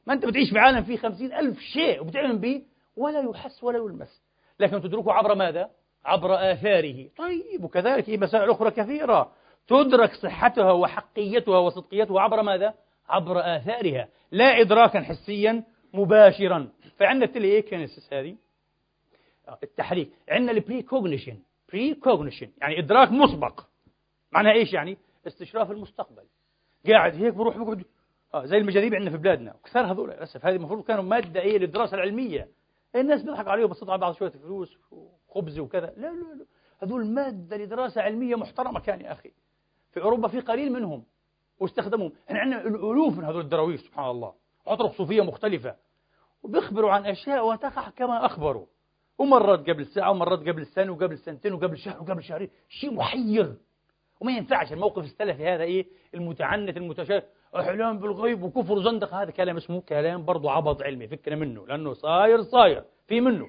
[0.07, 2.63] ما أنت بتعيش في عالم فيه خمسين ألف شيء وبتعلم به؟
[2.95, 4.23] ولا يحس ولا يلمس.
[4.59, 5.69] لكن تدركه عبر ماذا؟
[6.05, 7.09] عبر آثاره.
[7.17, 9.31] طيب وكذلك مسائل أخرى كثيرة.
[9.67, 12.73] تدرك صحتها وحقيتها وصدقيتها عبر ماذا؟
[13.09, 14.07] عبر آثارها.
[14.31, 16.69] لا إدراكا حسيا مباشرا.
[16.97, 18.35] فعندنا ال tele إيه kinesis هذه؟
[19.63, 20.11] التحريك.
[20.29, 21.37] عندنا ال precognition
[21.69, 23.61] precognition يعني إدراك مسبق.
[24.31, 26.23] معناها إيش يعني؟ استشراف المستقبل.
[26.87, 27.83] قاعد هيك بروح بقعد
[28.33, 29.55] آه زي المجاذيب عندنا في بلادنا.
[29.65, 30.45] كثار هذول للأسف.
[30.45, 32.47] هذه المفروض كانوا مادة إيه؟ للدراسة العلمية.
[33.01, 35.93] الناس بيضحك عليهم بس على بعض شوية فلوس وخبز وكذا.
[35.97, 36.45] لا لا لا.
[36.79, 39.31] هذول مادة لدراسة علمية محترمة كان يا أخي.
[39.91, 41.03] في أوروبا في قليل منهم
[41.59, 42.11] واستخدموهم.
[42.27, 44.33] إحنا عندنا الألوف من هذول الدراويش سبحان الله.
[44.67, 45.75] اطرق صوفية مختلفة.
[46.43, 48.65] وبيخبروا عن أشياء وتقع كما أخبروا.
[49.17, 52.49] ومرات قبل ساعة ومرات قبل سنة وقبل سنتين وقبل شهر وقبل شهرين.
[52.69, 53.55] شيء محير.
[54.21, 57.25] وما ينفعش الموقف السلفي هذا إيه؟ المتعنت المتشابه
[57.59, 62.41] أحلام بالغيب وكفر زندق هذا كلام اسمه كلام برضه عبط علمي فكنا منه لأنه صاير
[62.43, 62.83] صاير.
[63.07, 63.47] في منه.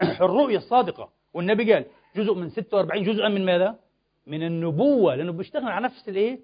[0.26, 1.10] الرؤية الصادقة.
[1.34, 1.84] والنبي قال
[2.16, 3.78] جزء من 46 جزءا من ماذا؟
[4.26, 6.40] من النبوة لأنه بيشتغل على نفس الإيه؟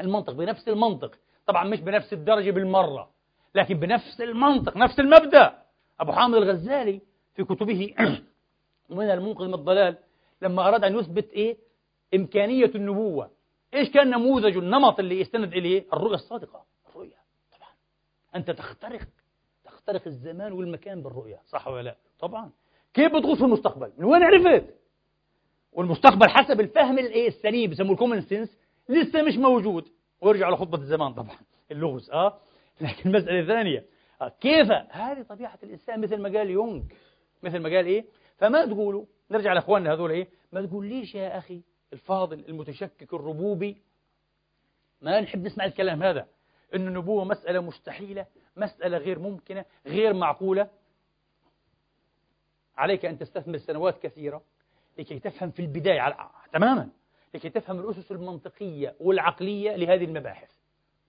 [0.00, 1.18] المنطق بنفس المنطق.
[1.46, 3.10] طبعا مش بنفس الدرجة بالمرة
[3.54, 5.58] لكن بنفس المنطق نفس المبدأ.
[6.00, 7.00] أبو حامد الغزالي
[7.34, 7.94] في كتبه
[8.90, 9.96] من المنقذ من الضلال
[10.42, 11.56] لما أراد أن يثبت إيه؟
[12.14, 13.30] إمكانية النبوة.
[13.74, 17.16] إيش كان نموذج النمط اللي يستند إليه؟ الرؤية الصادقة الرؤية.
[17.56, 17.68] طبعا.
[18.34, 19.00] أنت تخترق
[19.64, 21.40] تخترق الزمان والمكان بالرؤية.
[21.46, 22.50] صح ولا لا؟ طبعا.
[22.94, 24.74] كيف بتغوص في المستقبل؟ من وين عرفت؟
[25.72, 28.58] والمستقبل حسب الفهم الايه السليم بسموه الكومن سنس
[28.88, 29.88] لسه مش موجود.
[30.20, 31.36] ويرجع لخطبة الزمان طبعا.
[31.70, 32.38] اللغز آه.
[32.80, 33.84] لكن المسألة الثانية
[34.22, 34.28] آه.
[34.40, 36.82] كيف؟ هذه طبيعة الإنسان مثل ما قال يونغ.
[37.42, 38.04] مثل ما قال إيه؟
[38.38, 41.62] فما تقولوا نرجع لأخواننا هذول إيه؟ ما تقول ليش يا أخي؟
[41.94, 43.76] الفاضل المتشكك الربوبي.
[45.02, 46.26] ما نحب نسمع الكلام هذا.
[46.74, 48.26] أن النبوة مسألة مستحيلة
[48.56, 50.70] مسألة غير ممكنة غير معقولة.
[52.76, 54.42] عليك أن تستثمر سنوات كثيرة
[54.98, 56.16] لكي تفهم في البداية.
[56.52, 56.88] تماما
[57.34, 60.50] لكي تفهم الأسس المنطقية والعقلية لهذه المباحث.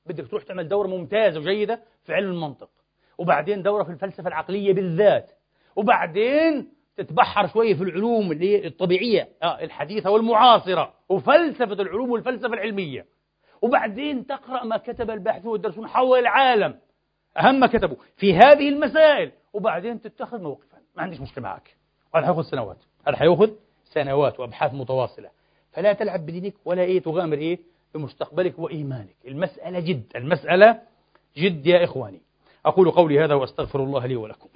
[0.05, 2.69] بدك تروح تعمل دورة ممتازة وجيدة في علم المنطق
[3.17, 5.31] وبعدين دورة في الفلسفة العقلية بالذات
[5.75, 13.05] وبعدين تتبحر شوية في العلوم الطبيعية آه الحديثة والمعاصرة وفلسفة العلوم والفلسفة العلمية.
[13.61, 16.79] وبعدين تقرأ ما كتب الباحثون والدرسون حول العالم
[17.37, 19.31] أهم ما كتبوا في هذه المسائل.
[19.53, 20.77] وبعدين تتخذ موقفا.
[20.95, 21.75] ما عنديش مشكلة معك.
[22.15, 22.77] هذا حياخذ سنوات.
[23.07, 23.49] هذا حياخذ
[23.85, 25.29] سنوات وأبحاث متواصلة.
[25.71, 27.59] فلا تلعب بدينك ولا إيه تغامر إيه
[27.93, 29.15] بمستقبلك وإيمانك.
[29.27, 30.81] المسألة جد المسألة
[31.37, 32.21] جد يا إخواني.
[32.65, 34.49] أقول قولي هذا وأستغفر الله لي ولكم.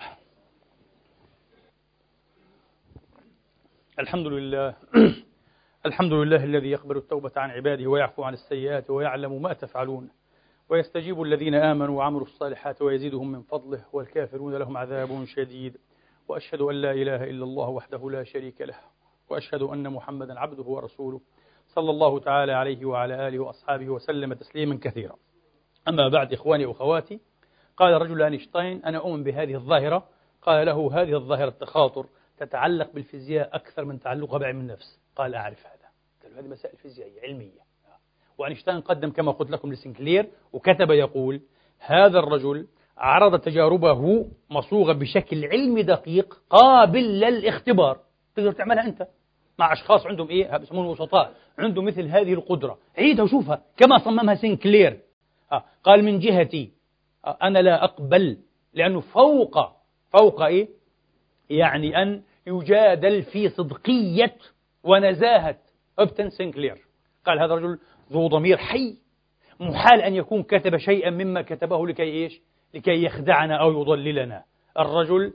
[4.00, 4.76] الحمد لله.
[5.86, 10.10] الحمد لله الذي يقبل التوبة عن عباده ويعفو عن السيئات ويعلم ما تفعلون.
[10.70, 15.78] ويستجيب الذين آمنوا وعملوا الصالحات ويزيدهم من فضله والكافرون لهم عذاب شديد.
[16.28, 18.76] وأشهد أن لا إله إلا الله وحده لا شريك له.
[19.30, 21.22] وأشهد أن محمدا عبده ورسوله.
[21.68, 25.16] صلى الله تعالى عليه وعلى آله وأصحابه وسلم تسليما كثيرا.
[25.88, 27.20] أما بعد إخواني وأخواتي
[27.78, 30.08] قال رجل أينشتاين أنا أؤمن بهذه الظاهرة.
[30.41, 32.06] قال له هذه الظاهرة التخاطر.
[32.40, 35.00] تتعلق بالفيزياء أكثر من تعلقها بعلم النفس.
[35.16, 35.90] قال أعرف هذا.
[36.24, 37.70] قال هذه مسائل فيزيائية علمية.
[38.38, 41.42] وأينشتاين قدم كما قلت لكم لسنكلير وكتب يقول
[41.80, 42.68] هذا الرجل
[42.98, 48.00] عرض تجاربه مصوغة بشكل علمي دقيق قابل للاختبار.
[48.36, 49.08] تقدر تعملها أنت؟
[49.60, 51.34] مع أشخاص عندهم إيه؟ بيسمون وسطاء.
[51.58, 52.78] عندهم مثل هذه القدرة.
[52.98, 55.00] عيدها وشوفها كما صممها سينكلير.
[55.52, 55.64] آه.
[55.84, 56.72] قال من جهتي
[57.26, 57.38] آه.
[57.42, 58.38] أنا لا أقبل
[58.74, 59.58] لأنه فوق
[60.10, 60.70] فوق إيه؟
[61.50, 64.36] يعني أن يجادل في صدقية
[64.84, 65.58] ونزاهة.
[66.00, 66.78] أبتون سينكلير
[67.26, 67.80] قال هذا رجل
[68.12, 68.97] ذو ضمير حي
[69.60, 72.41] محال أن يكون كتب شيئا مما كتبه لكي إيش؟
[72.74, 74.43] لكي يخدعنا أو يضللنا.
[74.80, 75.34] الرجل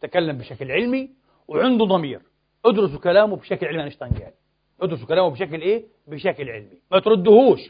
[0.00, 1.10] تكلم بشكل علمي
[1.48, 2.20] وعنده ضمير.
[2.64, 4.32] ادرسوا كلامه بشكل علمي أينشتاين قال.
[4.80, 6.78] ادرسوا كلامه بشكل إيه؟ بشكل علمي.
[6.92, 7.60] ما تردهوش.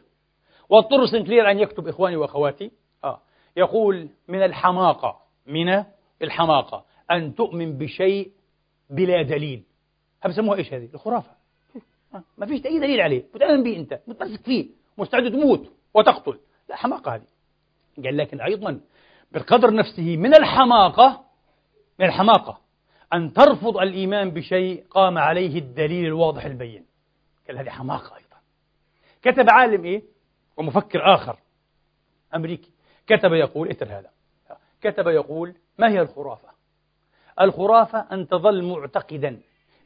[0.69, 2.71] واضطر سنكلير أن يكتب إخواني وأخواتي.
[3.05, 3.21] آه.
[3.57, 5.17] يقول من الحماقة
[5.47, 5.85] من
[6.23, 8.31] الحماقة أن تؤمن بشيء
[8.91, 9.63] بلا دليل.
[10.27, 11.31] بسموها إيش هذه؟ الخرافة.
[12.39, 13.25] ما فيش أي دليل عليه.
[13.35, 14.67] بتؤمن به أنت متمسك فيه
[14.99, 16.39] مستعد تموت وتقتل.
[16.69, 17.27] لا حماقة هذه.
[18.05, 18.81] قال لكن أيضا
[19.33, 21.25] بالقدر نفسه من الحماقة
[21.99, 22.61] من الحماقة
[23.13, 26.87] أن ترفض الإيمان بشيء قام عليه الدليل الواضح البين.
[27.49, 28.37] قال هذه حماقة أيضا.
[29.23, 30.03] كتب عالم إيه؟
[30.57, 31.39] ومفكر آخر
[32.35, 32.71] أمريكي.
[33.07, 34.11] كتب يقول اتر هذا.
[34.81, 36.54] كتب يقول ما هي الخرافة؟
[37.41, 39.41] الخرافة أن تظل معتقدا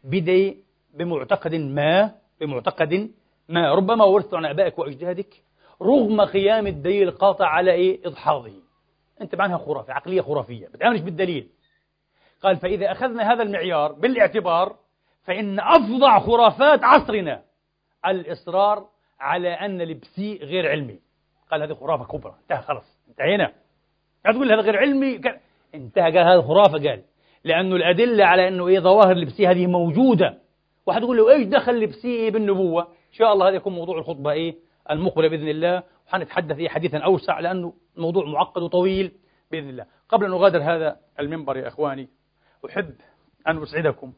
[0.04, 0.56] بدي
[0.94, 3.10] بمعتقد ما بمعتقد
[3.48, 3.74] ما.
[3.74, 5.42] ربما ورثت عن آبائك وأجدادك
[5.82, 8.52] رغم قيام الدليل القاطع على إيه؟ إدحاضه
[9.20, 10.66] أنت معناها خرافة عقلية خرافية.
[10.66, 11.48] بتآمنش بالدليل.
[12.42, 14.76] قال فإذا أخذنا هذا المعيار بالاعتبار
[15.24, 17.42] فإن أفظع خرافات عصرنا
[18.06, 18.86] الإصرار
[19.20, 20.98] على أن البسي غير علمي.
[21.50, 22.34] قال هذه خرافة كبرى.
[22.42, 23.52] انتهى خلص انتهينا.
[24.24, 25.20] تقول هذا غير علمي.
[25.74, 27.02] انتهى قال هذا خرافة قال.
[27.44, 30.38] لأنه الأدلة على أنه إيه ظواهر البسي هذه موجودة.
[30.86, 34.30] واحد يقول له إيش دخل البسي إيه بالنبوة؟ إن شاء الله هذا يكون موضوع الخطبة
[34.30, 34.56] إيه
[34.90, 39.12] المقبلة بإذن الله وحنتحدث فيه حديثا أوسع لأنه الموضوع معقد وطويل
[39.50, 39.86] بإذن الله.
[40.08, 42.08] قبل أن أغادر هذا المنبر يا إخواني
[42.66, 42.94] أحب
[43.48, 44.12] أن أسعدكم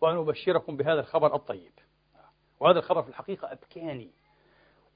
[0.00, 1.72] وأن أبشركم بهذا الخبر الطيب.
[2.60, 4.10] وهذا الخبر في الحقيقة أبكاني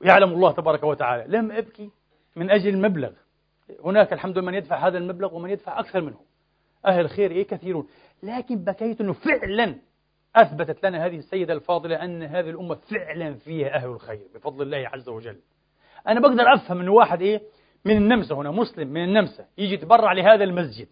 [0.00, 1.24] ويعلم الله تبارك وتعالى.
[1.36, 1.90] لم أبكي
[2.36, 3.10] من أجل المبلغ.
[3.84, 6.20] هناك الحمد لله من يدفع هذا المبلغ ومن يدفع أكثر منه.
[6.86, 7.88] أهل الخير إيه كثيرون.
[8.22, 9.74] لكن بكيت أنه فعلا
[10.36, 15.08] أثبتت لنا هذه السيدة الفاضلة أن هذه الأمة فعلا فيها أهل الخير بفضل الله عز
[15.08, 15.36] وجل.
[16.08, 17.42] أنا بقدر أفهم أنه واحد إيه
[17.84, 20.88] من النمسا هنا مسلم من النمسا يجي يتبرع لهذا المسجد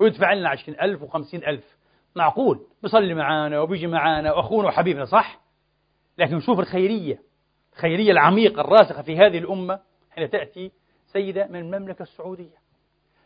[0.00, 1.76] ويدفع لنا عشرين ألف وخمسين ألف.
[2.16, 5.40] معقول؟ بيصلي معانا وبيجي معانا وأخونا وحبيبنا صح؟
[6.18, 7.18] لكن شوف الخيرية
[7.72, 9.80] الخيرية العميقة الراسخة في هذه الأمة
[10.10, 10.72] حين تأتي
[11.06, 12.56] سيدة من المملكة السعودية.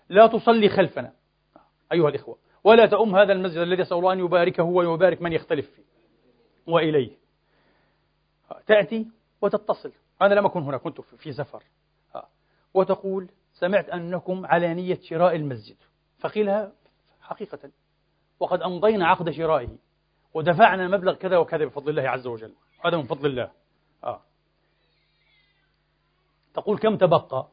[0.09, 1.13] لا تصلي خلفنا.
[1.93, 5.82] أيها الإخوة ولا تؤم هذا المسجد الذي أسأل الله أن يباركه ويبارك من يختلف فيه
[6.66, 7.11] وإليه.
[8.66, 9.07] تأتي
[9.43, 9.93] وتتصل.
[10.22, 11.62] أنا لم أكن هنا كنت في سفر.
[12.74, 15.76] وتقول سمعت أنكم على نية شراء المسجد.
[16.18, 16.72] فقيلها
[17.20, 17.70] حقيقة.
[18.41, 19.76] وقد أمضينا عقد شرائه.
[20.34, 22.55] ودفعنا مبلغ كذا وكذا بفضل الله عز وجل.
[22.84, 23.51] هذا من فضل الله.
[24.05, 24.22] آه.
[26.55, 27.49] تقول كم تبقى؟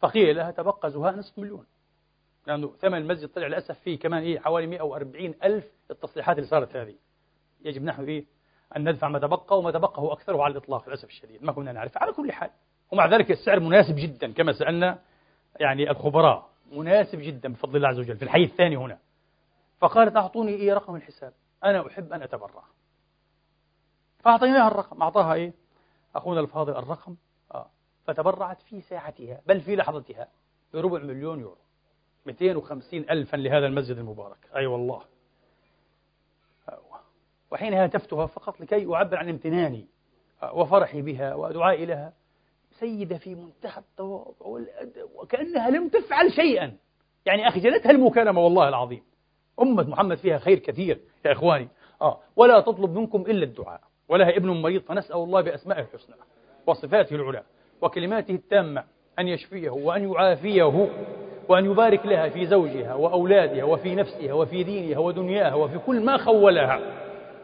[0.00, 1.66] فقيل لها تبقى زهاء نصف مليون.
[2.46, 6.94] لأنه ثمن المسجد طلع للأسف فيه كمان إيه حوالي 140 ألف التصليحات اللي صارت هذه.
[7.64, 8.24] يجب نحن إيه
[8.76, 11.44] أن ندفع ما تبقى وما تبقى هو أكثره على الإطلاق للأسف الشديد.
[11.44, 11.98] ما كنا نعرف.
[11.98, 12.50] على كل حال.
[12.92, 14.98] ومع ذلك السعر مناسب جدا كما سألنا
[15.60, 16.50] يعني الخبراء.
[16.72, 18.16] مناسب جدا بفضل الله عز وجل.
[18.16, 18.98] في الحي الثاني هنا.
[19.78, 21.32] فقالت أعطوني إيه رقم الحساب.
[21.64, 22.64] أنا أحب أن أتبرع.
[24.18, 25.02] فأعطيناها الرقم.
[25.02, 25.52] أعطاها إيه؟
[26.14, 27.16] أخونا الفاضل الرقم.
[27.54, 27.70] آه.
[28.06, 30.28] فتبرعت في ساعتها بل في لحظتها
[30.74, 31.58] بربع مليون يورو.
[32.26, 34.36] 250 ألفا لهذا المسجد المبارك.
[34.54, 35.02] أي أيوة والله.
[37.50, 39.86] وحينها هاتفتها فقط لكي أعبر عن امتناني
[40.52, 42.12] وفرحي بها ودعائي لها.
[42.70, 46.76] سيدة في منتهى التواضع والأدب وكأنها لم تفعل شيئا.
[47.26, 49.02] يعني أخجلتها المكالمة والله العظيم.
[49.60, 51.68] أمة محمد فيها خير كثير يا إخواني.
[52.02, 53.80] آه ولا تطلب منكم إلا الدعاء.
[54.08, 56.14] ولها ابن مريض فنسأل الله بأسمائه الحسنى
[56.66, 57.42] وصفاته العلى
[57.80, 58.84] وكلماته التامة
[59.18, 60.88] أن يشفيه وأن يعافيه
[61.48, 66.80] وأن يبارك لها في زوجها وأولادها وفي نفسها وفي دينها ودنياها وفي كل ما خولها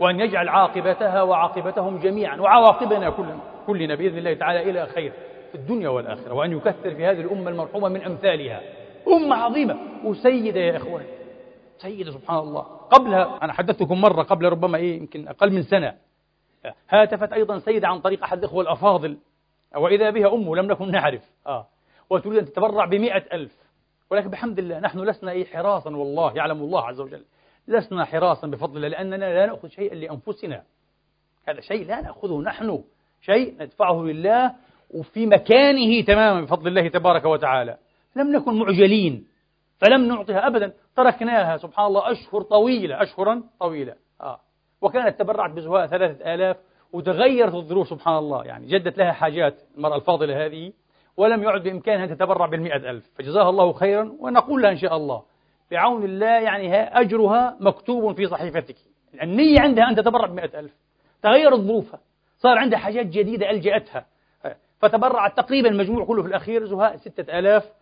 [0.01, 5.13] وأن يجعل عاقبتها وعاقبتهم جميعا وعواقبنا كلنا, كلنا بإذن الله تعالى إلى خير
[5.53, 8.61] في الدنيا والآخرة وأن يكثر في هذه الأمة المرحومة من أمثالها.
[9.09, 9.77] أمة عظيمة.
[10.05, 11.05] وسيدة يا إخوان.
[11.79, 12.61] سيدة سبحان الله.
[12.91, 15.95] قبلها أنا حدثتكم مرة قبل ربما إيه يمكن أقل من سنة
[16.91, 19.17] هاتفت أيضا سيدة عن طريق أحد الإخوة الأفاضل
[19.77, 21.23] وإذا بها أمه لم نكن نعرف.
[21.47, 21.67] آه.
[22.11, 23.57] وتريد أن تتبرع بمئة ألف.
[24.11, 27.25] ولكن بحمد الله نحن لسنا إيه حراسا والله يعلم الله عز وجل.
[27.69, 30.63] لسنا حراسا بفضل الله لأننا لا نأخذ شيئا لأنفسنا.
[31.49, 32.85] هذا شيء لا نأخذه نحن
[33.21, 34.55] شيء ندفعه لله
[34.91, 37.79] وفي مكانه تماما بفضل الله تبارك وتعالى.
[38.17, 39.27] لم نكن معجلين
[39.79, 40.73] فلم نعطها أبدا.
[40.97, 43.95] تركناها سبحان الله أشهر طويلة أشهرا طويلة.
[44.21, 44.41] آه.
[44.81, 46.57] وكانت تبرعت بزهاء ثلاثة آلاف
[46.93, 48.45] وتغيرت الظروف سبحان الله.
[48.45, 50.73] يعني جدت لها حاجات المرأة الفاضلة هذه.
[51.17, 53.11] ولم يعد بإمكانها أن تتبرع بالمئة ألف.
[53.15, 55.23] فجزاها الله خيرا ونقول لها إن شاء الله.
[55.71, 58.77] بعون الله يعني أجرها مكتوب في صحيفتك.
[59.23, 60.73] النية عندها أن تتبرع بمئة ألف.
[61.23, 62.01] تغيرت ظروفها.
[62.39, 64.07] صار عندها حاجات جديدة ألجأتها.
[64.81, 67.73] فتبرعت تقريبا المجموع كله في الأخير زهاء ستة آلاف.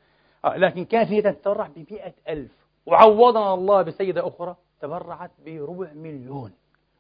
[0.45, 2.51] آه، لكن كانت هي تتبرع بمئة ألف.
[2.87, 6.53] وعوضنا الله بسيدة أخرى تبرعت بربع مليون.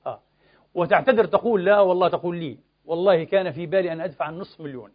[0.06, 0.20] آه.
[0.74, 4.90] وتعتذر تقول لا والله تقول لي والله كان في بالي أن أدفع النصف مليون.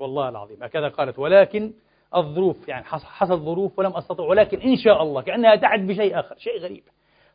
[0.00, 0.62] والله العظيم.
[0.62, 1.72] هكذا قالت ولكن
[2.16, 6.60] الظروف يعني حصل ظروف ولم أستطع ولكن إن شاء الله كأنها تعد بشيء آخر شيء
[6.60, 6.82] غريب.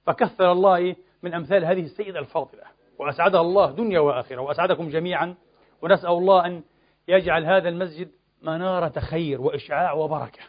[0.05, 2.63] فكثر الله من أمثال هذه السيدة الفاضلة
[2.99, 5.35] وأسعدها الله دنيا وآخرة وأسعدكم جميعا
[5.81, 6.63] ونسأل الله أن
[7.07, 8.11] يجعل هذا المسجد
[8.41, 10.39] منارة خير وإشعاع وبركة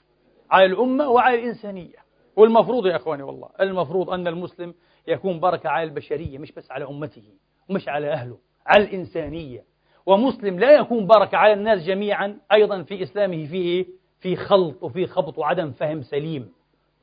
[0.50, 1.96] على الأمة وعلى الإنسانية.
[2.36, 4.74] والمفروض يا أخواني والله المفروض أن المسلم
[5.08, 7.32] يكون بركة على البشرية مش بس على أمته
[7.70, 9.64] ومش على أهله على الإنسانية.
[10.06, 13.86] ومسلم لا يكون بركة على الناس جميعا أيضا في إسلامه فيه
[14.20, 16.52] في خلط وفي خبط وعدم فهم سليم.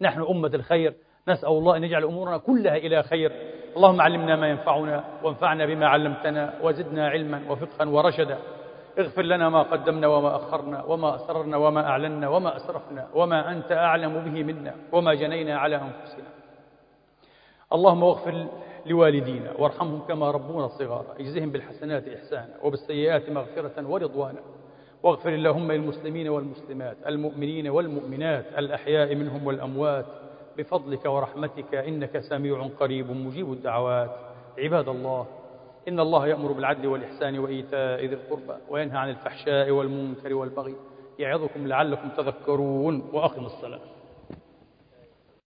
[0.01, 0.93] نحن أمة الخير
[1.28, 3.32] نسأل الله أن يجعل أمورنا كلها إلى خير.
[3.76, 8.38] اللهم علمنا ما ينفعنا وانفعنا بما علمتنا وزدنا علما وفقها ورشدا.
[8.99, 14.14] اغفر لنا ما قدمنا وما أخرنا وما أسررنا وما أعلنا وما أسرفنا وما أنت أعلم
[14.14, 16.30] به منا وما جنينا على أنفسنا.
[17.74, 18.47] اللهم اغفر
[18.86, 21.15] لوالدينا وارحمهم كما ربونا صغارا.
[21.19, 24.39] اجزهم بالحسنات إحسانا وبالسيئات مغفرة ورضوانا.
[25.03, 30.05] واغفر اللهم للمسلمين والمسلمات المؤمنين والمؤمنات الأحياء منهم والأموات
[30.57, 34.11] بفضلك ورحمتك إنك سميع قريب مجيب الدعوات.
[34.57, 35.27] عباد الله
[35.88, 40.75] إن الله يأمر بالعدل والإحسان وإيتاء ذي القربى وينهى عن الفحشاء والمنكر والبغي.
[41.19, 43.79] يعظكم لعلكم تذكرون وأقم الصلاة.